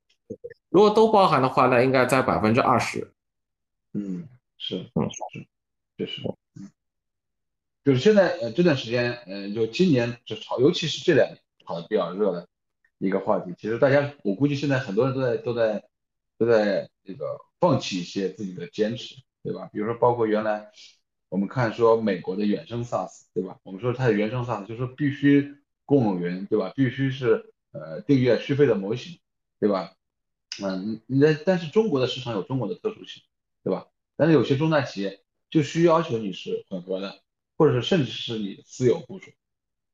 [0.69, 3.14] 如果都包含的话，那应该在百分之二十。
[3.95, 5.47] 嗯，是，嗯是，
[5.97, 6.23] 确实。
[7.85, 12.49] 就是现在呃这段时间，呃，就今年就炒，尤其是这两年炒的比较热的
[12.99, 15.85] 一个话题，其实大家我估计现在很多人都在都在
[16.37, 19.14] 都在这个放弃一些自己的坚持，
[19.45, 19.71] 对吧？
[19.73, 20.69] 比如说包括原来
[21.29, 23.59] 我们看说美国的原生 SaaS，对吧？
[23.64, 26.72] 我们说它的原生 SaaS 就是说必须公有云，对吧？
[26.74, 29.18] 必须是呃订阅续费的模型，
[29.59, 29.95] 对吧？
[30.62, 33.22] 嗯，那但是中国的市场有中国的特殊性，
[33.62, 33.89] 对吧？
[34.16, 35.20] 但是有些中大企业
[35.51, 37.20] 就需要求你是混合的，
[37.59, 39.31] 或者是甚至是你私有部署，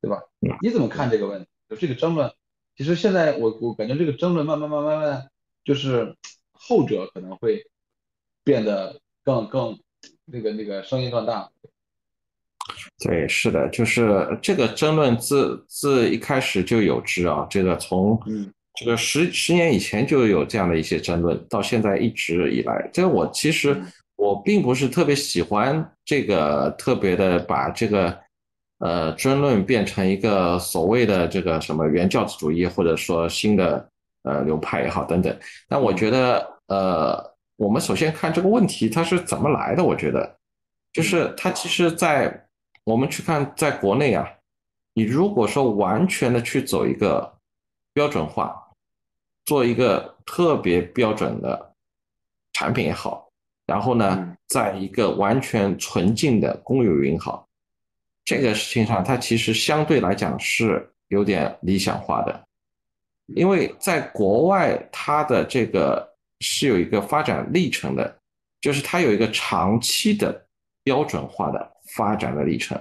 [0.01, 0.23] 对吧？
[0.61, 1.49] 你怎么看这个问题？
[1.69, 2.33] 就这个争论，
[2.77, 5.31] 其实现在我我感觉这个争论慢慢慢慢慢，
[5.65, 6.17] 就是
[6.53, 7.67] 后者可能会
[8.45, 9.81] 变得更更
[10.33, 11.49] 那个那个声音更大。
[13.05, 18.51] 对，是的，就是这个争论自自一开始就有之啊，这个从嗯。
[18.75, 23.79] 这个十十年以前就有这样的一些争论，到现在一直以来，这个我其实
[24.17, 28.19] 我并不是特别喜欢这个特别的把这个
[28.79, 33.87] 呃争论变成一个所谓的这个什么原教旨主义，或者说新的
[34.23, 35.39] 呃流派也好等等。
[35.69, 39.85] 但我觉得呃，我们首先看这个问题它是怎么来的。
[39.85, 40.39] 我觉得
[40.93, 42.47] 就是它其实，在
[42.85, 44.29] 我们去看在国内啊，
[44.95, 47.35] 你如果说完全的去走一个
[47.93, 48.59] 标准化。
[49.45, 51.75] 做一个特别标准的
[52.53, 53.29] 产品也好，
[53.67, 57.45] 然后呢，在一个完全纯净的公有云好，
[58.25, 62.41] 这个事情上，它其实相对来讲是有点理想化的，
[63.35, 66.12] 因为在国外，它的这个
[66.43, 68.19] 是有一个发展历程的，
[68.61, 70.47] 就是它有一个长期的
[70.85, 72.81] 标准化的发展的历程，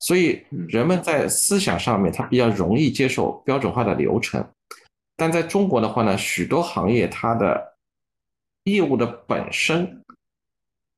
[0.00, 4.44] 所以人们在思想上面，他比较容易接受标准化的流程。
[5.16, 7.76] 但在中国的话呢，许多行业它的
[8.64, 10.02] 业务的本身，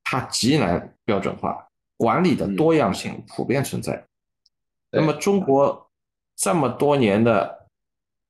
[0.03, 4.01] 它极难标准化，管理的多样性普遍存在。
[4.91, 5.89] 那么中国
[6.37, 7.64] 这么多年的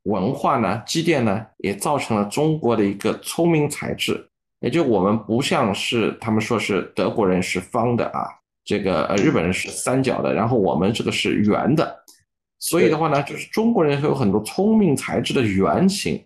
[0.05, 4.27] 文化呢，积淀呢，也造成了中国的一个聪明才智。
[4.61, 8.25] 也就我们不像是他们说是德国人是方的啊，
[8.63, 12.03] 这个呃日本人是三角的，然后我们这个是圆的。
[12.57, 16.23] 所以的话呢，就是中国人有很多聪明才智的原型，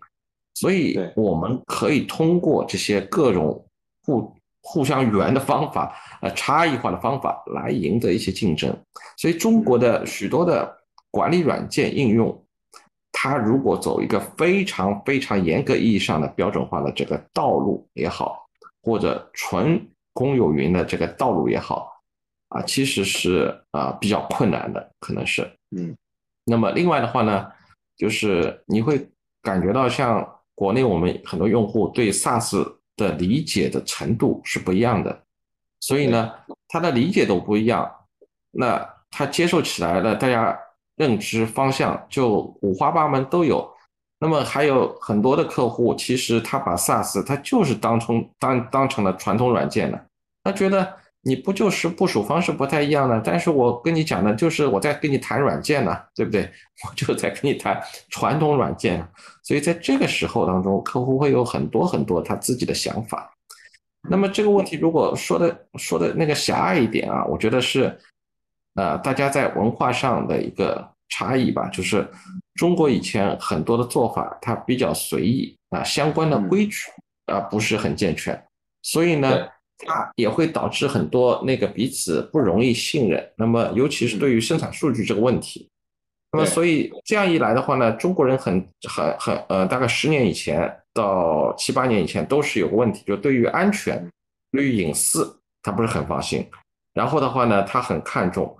[0.53, 3.65] 所以我们可以通过这些各种
[4.05, 8.73] 互互相圆的方法，呃，差异化的方法来赢得一些竞争。
[9.17, 10.77] 所以中国的许多的
[11.11, 12.45] 管理软件应用，
[13.11, 18.45] 它如果走一个非常非常严格意义上的标准化的这个道路也好，
[18.81, 21.91] 或者纯公有云的这个道路也好，
[22.49, 25.41] 啊，其实是啊比较困难的，可能是
[25.75, 25.95] 嗯。
[26.45, 27.51] 那么另外的话呢，
[27.97, 29.09] 就是你会
[29.41, 35.23] 感觉到像国内我们很多用户对 SaaS 的理解的程度是不一样的，
[35.79, 36.33] 所以呢，
[36.67, 37.89] 他的理解都不一样，
[38.51, 40.57] 那他接受起来了，大家
[40.99, 43.67] 认知方向就五花八门都有。
[44.19, 49.99] 那么还有很多的客户，其实他把 SaaS 他就是当成当当成了传统软件了，
[50.43, 50.95] 他觉得。
[51.21, 53.21] 你不就是部署方式不太一样呢？
[53.21, 56.49] 但是我跟你讲的，就是我在跟你谈软件呢，对不对？
[56.87, 57.77] 我就在跟你谈
[58.07, 59.05] 传统软件，
[59.43, 63.29] 所以在这个时候当中，客户会有很多很多他自己的想法。
[64.09, 67.99] 那么这个问题如果说的说的那个狭隘一点啊，我觉得是，
[68.75, 72.07] 呃，大家在文化上的一个差异吧，就是
[72.55, 76.87] 中国以前很多的做法它比较随意啊，相关的规矩
[77.25, 78.41] 啊不是很健全，
[78.81, 79.47] 所以呢。
[79.81, 85.69] 它也会导致很多那个彼此不容易信任，那么尤其是对于生产数据这个问题，
[86.33, 88.55] 那么所以这样一来的话呢，中国人很
[88.89, 94.05] 很很呃，大概十年以前到七八年以前都是有个问题，就对于安全、
[94.51, 96.45] 对于隐私，他不是很放心。
[96.93, 98.57] 然后的话呢，他很看重。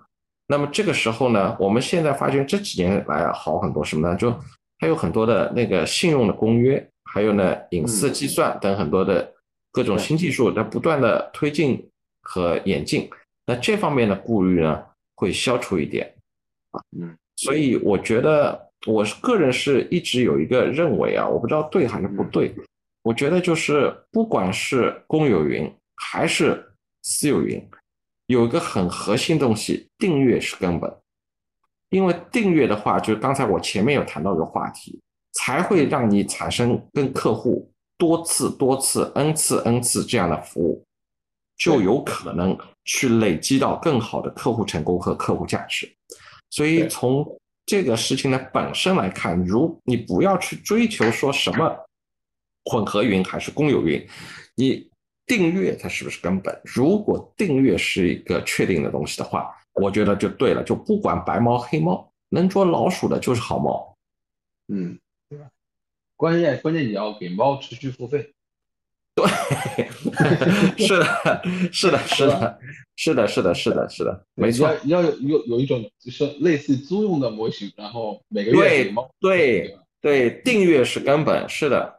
[0.47, 4.15] 那么这个时候呢，我们现在发现这几年来好很多什么呢？
[4.15, 4.33] 就
[4.79, 9.33] 还有很多的那个信用的公约，还有呢隐私计算等很多的。
[9.71, 11.87] 各种新技术在不断的推进
[12.23, 13.07] 和演进，
[13.45, 14.83] 那这方面的顾虑呢
[15.15, 16.11] 会消除一点
[16.71, 22.51] 啊，嗯，所以我觉得我个人是一直有一个认为啊，我不知道对还是不对，
[23.03, 26.67] 我觉得就是不管是公有云还是
[27.03, 27.63] 私有云，
[28.29, 30.95] 有一个很核心东西，订阅是根本，
[31.89, 34.99] 因为订阅的话，就是刚才我前面有谈到一个话题，
[35.33, 37.71] 才会让你产生跟客户。
[37.97, 40.81] 多次、多次、n 次、n 次这样的服务，
[41.57, 45.91] 就有可能去累积到更好的客户成功和客户价值。
[46.49, 47.27] 所以从
[47.65, 51.75] 这个事情的本身来看，如你不要去追求说什么
[52.71, 54.07] 混合云还是公有云，
[54.55, 54.88] 你
[55.29, 56.59] 订阅它是不是根本？
[56.65, 63.95] 如果订阅是一个确定的东西的话，我觉得就对了，就不管白猫黑猫，能捉老鼠的就是好猫。
[64.67, 64.97] 嗯，
[65.29, 65.45] 对吧？
[66.15, 68.33] 关键关键你要给猫持续付费。
[69.13, 69.27] 对，
[70.77, 72.59] 是的，是的，是的，
[72.95, 74.75] 是的，是的，是的，是的，没错。
[74.85, 79.09] 要有有有一种就是类似租用的模型，然后每个月给猫。
[79.19, 81.98] 对对，订阅是根本，是的。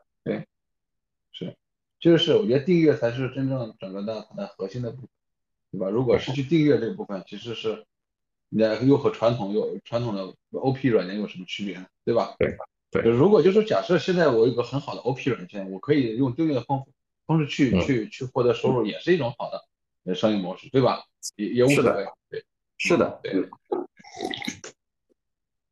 [2.01, 5.09] 就是我觉得订阅才是真正整个的它的核心的部分，
[5.73, 5.89] 对吧？
[5.91, 7.85] 如果失去订阅这部分，其实是
[8.49, 11.87] 那又和传统又传统的 OP 软件有什么区别呢？
[12.05, 12.35] 对吧？
[12.39, 12.57] 对
[12.91, 13.03] 对。
[13.13, 16.85] 如果就是假设现在我有个很好的 OP 软件，我可以用订阅的方
[17.27, 19.51] 方式去去去获得收入，也是一种好
[20.05, 21.05] 的商业模式，对吧？
[21.37, 22.07] 也也无所谓。
[22.31, 22.45] 对，
[22.79, 23.49] 是的，对。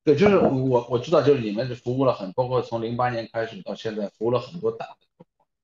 [0.04, 4.96] 对，就是我我知道，就是你们服务了很，包括从零八年开始到现在，服务了很多大的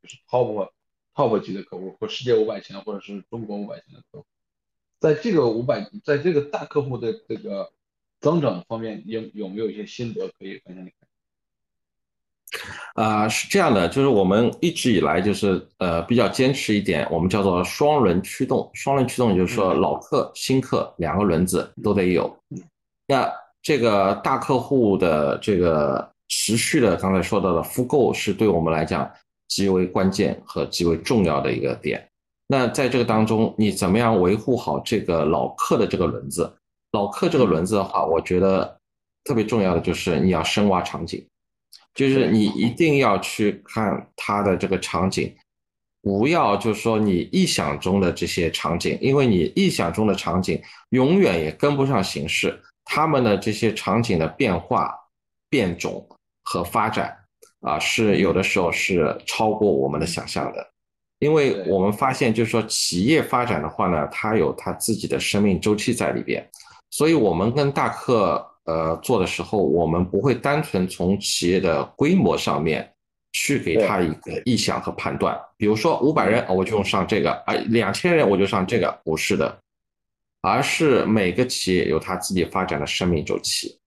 [0.04, 0.68] 就是 top
[1.14, 4.26] top 级的客户，或世界五百强，或者是中国五百强的客户。
[5.00, 7.72] 在这个五百，在这个大客户的这个
[8.20, 10.86] 增长方面，有有没有一些心得可以分享？
[12.94, 18.70] 啊，是这样的，就是我们一直以来就是呃比较坚持一点，我们叫做双轮驱动。
[18.74, 22.38] 双轮驱动就是说老客、新客两个轮子都得有。
[23.06, 29.10] 那这个大客户的这个持续的，刚才说到的复购是对我们来讲
[29.54, 32.04] 极为关键和极为重要的一个点。
[32.48, 36.52] 那在这个当中，你怎么样维护好这个老客的这个轮子？
[36.90, 38.76] 老客这个轮子的话，我觉得
[39.22, 41.24] 特别重要的就是你要深挖场景。
[41.94, 45.32] 就是你一定要去看它的这个场景，
[46.02, 54.92] 不要就是说你臆想中的这些场景，因为你臆想中的场景永远也跟不上形势，他们的这些场景的变化、
[55.48, 56.04] 变种
[56.42, 57.16] 和发展
[57.64, 60.64] 啊，是有的时候是超过我们的想象的，
[61.18, 66.48] 因为我们发现就是说企业发展的话呢，它有它自己的生命周期在里边，
[66.90, 68.50] 所以我们跟大客。
[68.66, 72.90] 呃，做的时候，我们不会单纯从企业的规模上面
[73.34, 75.38] 去给他一个意向和判断。
[75.58, 79.58] 比如说五百人，我就用上这个；啊，两千人我就上这个，不是的，
[80.40, 83.78] 而是每个企业有它自己发展的生命周期，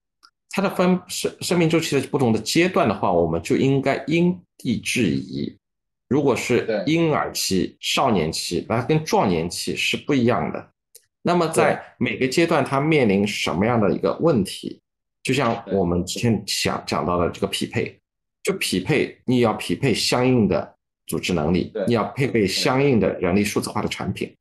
[0.58, 5.56] 它的分生生命周期的不同的阶段的话，我们就应该因地制宜。
[6.08, 10.72] 如果是婴儿期、少年期，那跟壮年期是不一样的。
[11.22, 14.82] 那么在每个阶段，它面临什么样的一个问题？
[15.22, 17.96] 就像我们之前讲讲到的这个匹配，
[18.42, 24.36] 就匹配你要匹配相应的组织能力，你要配备相应的人力数字化的产品。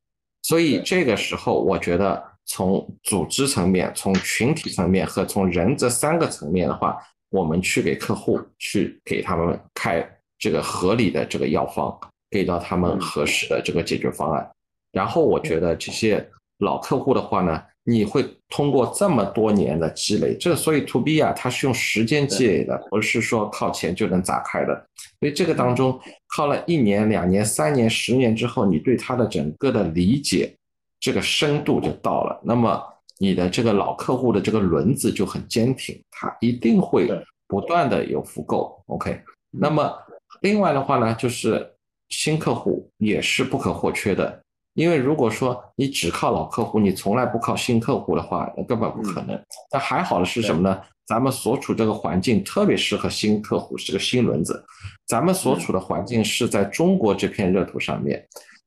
[0.45, 6.97] 所以这个时候，我觉得从组织层面、从群体层面和从人这三个层面的话，
[7.31, 11.95] 我们去给客户去给他们开这个合理的这个药方，
[12.31, 14.51] 给到他们合适的这个解决方案。
[14.93, 16.27] 然后我觉得这些。
[16.61, 24.75] 老客户的话呢，你会通过这么多年的积累，这所以 to B 啊，它是用时间积累的，不是说靠钱就能砸开的。
[25.21, 26.01] 所以这个当中
[26.35, 30.57] 靠了一年、两年、三年、十年之后，你对它的整个的理解，
[31.01, 32.41] 这个深度就到了。
[32.43, 32.83] 那么
[33.19, 37.09] 你的这个老客户的这个轮子就很坚挺，它一定会
[37.47, 38.83] 不断的有复购。
[38.87, 39.21] OK，
[39.51, 39.93] 那么
[40.41, 41.75] 另外的话呢，就是
[42.09, 44.43] 新客户也是不可或缺的。
[44.75, 49.43] 因为如果说你只靠老客户，你从来不靠新客户的话，那根本不可能。
[49.71, 50.79] 但还好的是什么呢？
[51.07, 54.63] 咱们所处这个环境特别适合新客户，是个新轮子。
[55.07, 58.23] 咱们所处的环境是在中国这片热土上面，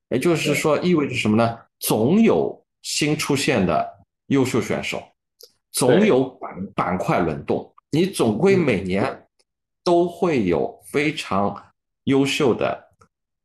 [0.09, 1.59] 也就是说意味着什么呢？
[1.79, 3.87] 总有新出现的
[4.27, 5.01] 优秀选手，
[5.71, 9.27] 总有板板块轮动，你总归每年
[9.83, 11.55] 都会有非常
[12.03, 12.89] 优秀的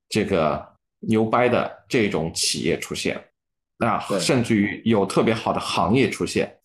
[0.08, 0.74] 这个。
[1.06, 3.22] 牛掰的这种企业出现，
[3.76, 6.58] 那甚至于有特别好的行业出现，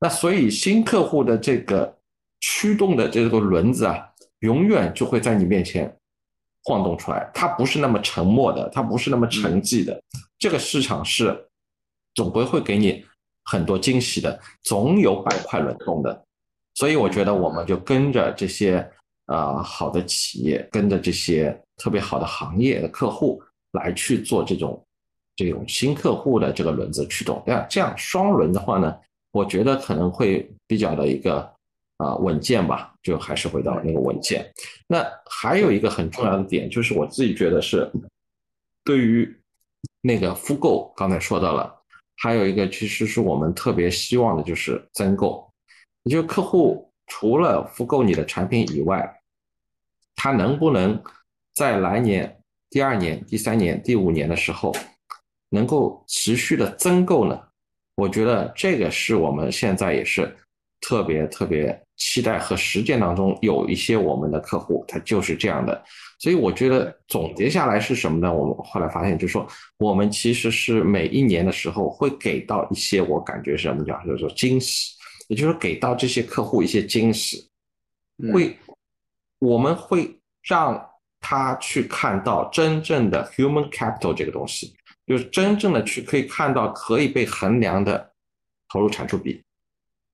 [0.00, 1.96] 那所以新客户的这个
[2.40, 4.04] 驱动的这个轮子啊，
[4.40, 5.96] 永远就会在你面前
[6.64, 7.30] 晃动出来。
[7.32, 10.02] 它不是那么沉默的，它不是那么沉寂的。
[10.38, 11.48] 这个市场是
[12.14, 13.04] 总归会给你
[13.44, 16.24] 很多惊喜的，总有板块轮动的。
[16.74, 18.88] 所以我觉得我们就跟着这些
[19.26, 23.42] 啊好的企业，跟着这些特别好的行业的客户。
[23.72, 24.82] 来去做这种
[25.34, 28.96] 这种新客户的这个轮子驱动，那这样双轮的话呢，
[29.32, 31.40] 我觉得可能会比较的一个
[31.98, 34.50] 啊稳健吧，就还是回到那个稳健。
[34.86, 37.90] 那还有一个很重要的点，就是我自己觉得是
[38.82, 39.30] 对于
[40.06, 41.82] 那个复购，刚才说到了，
[42.14, 45.52] 还有一个其实是我们特别希望的就是增购，
[46.04, 49.20] 也就客户除了复购你的产品以外，
[50.14, 51.02] 他能不能
[51.54, 52.40] 在来年？
[52.70, 54.72] 第二年、第三年、第五年的时候，
[55.48, 57.40] 能够持续的增购呢？
[57.96, 60.36] 我觉得这个是我们现在也是
[60.80, 65.84] 特别特别期待和实践当中有一些我们的客户，他就是这样的。
[66.18, 68.32] 所以我觉得总结下来是什么呢？
[68.32, 69.46] 我们后来发现，就是说
[69.76, 74.94] 我们其实是每一年的时候会给到一些我感觉是什么叫，就是说惊喜，
[75.28, 77.50] 也就是给到这些客户一些惊喜，
[78.32, 78.56] 会
[79.40, 80.88] 我们会让
[81.20, 84.74] 他去看到真正的 human capital 这个东西，
[85.06, 88.10] 就是真正的去可以看到可以被衡量的
[88.70, 89.42] 投入产出比，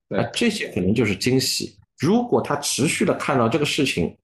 [0.09, 1.79] 那这些可能就是惊喜。
[2.01, 4.17] 如果他持续的看到这个事情。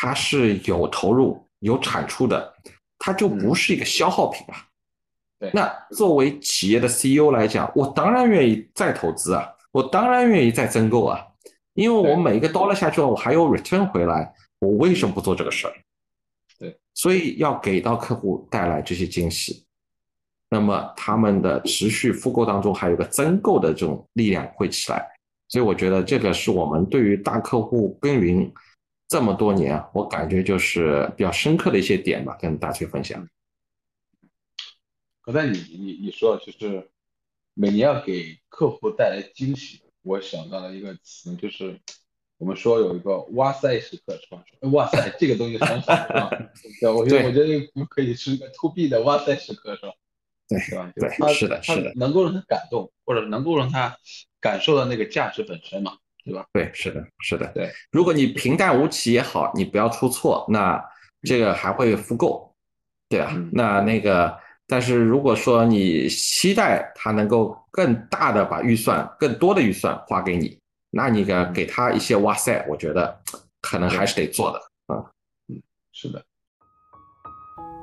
[0.00, 2.54] 它是有投入、有产出的，
[3.00, 4.64] 它就不是一个消耗品啊。
[5.40, 11.20] 对，那作为企业的 CEO 来讲，我当然愿意再投资啊，我当然愿意再增购啊，
[11.74, 15.72] 因为我每一个 dollar 下去了，我还有 return 回来，我为什么不做这个事儿？
[16.60, 19.64] 对，所以要给到客户带来这些惊喜，
[20.48, 25.04] 那么他们的持续复购当中还有个增购的这种力量会起来，
[25.48, 28.48] 所以我觉得这个是我们对于大客户耕耘。
[29.08, 33.26] 这么多年，我感觉就是比较深刻的一些点吧，跟大家分享。
[35.22, 36.90] 刚才你你你说就是
[37.54, 41.80] 每年要给客户带来惊喜，我想到了一个词，就是
[42.36, 44.44] 我们说有一个哇塞时刻，是吧？
[44.72, 46.30] 哇塞，这个东西很好啊。
[46.80, 49.92] 对，我觉得我觉得可以是一个 to B 的哇塞时刻，是吧？
[50.48, 50.92] 对，是吧？
[50.94, 53.98] 对，是的，是的，能够让他感动，或者能够让他
[54.38, 55.96] 感受到那个价值本身嘛。
[56.28, 56.44] 对吧？
[56.52, 57.46] 对，是的，是的。
[57.54, 60.82] 对，如果你平淡无奇也好，你不要出错，那
[61.22, 62.54] 这个还会复购，
[63.08, 63.34] 对啊。
[63.50, 70.58] 那那个，但是如果说你期待他能够更大的把预算、更多的预算花给你，
[70.90, 73.18] 那你给给他一些哇塞，我觉得
[73.62, 74.58] 可能还是得做的
[74.94, 75.02] 啊。
[75.48, 75.60] 嗯，
[75.92, 76.22] 是的。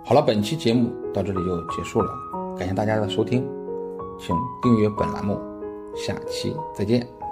[0.05, 2.13] 好了，本期节目到这里就结束了，
[2.55, 3.43] 感谢大家的收听，
[4.19, 5.41] 请订阅本栏目，
[5.95, 7.24] 下期再见。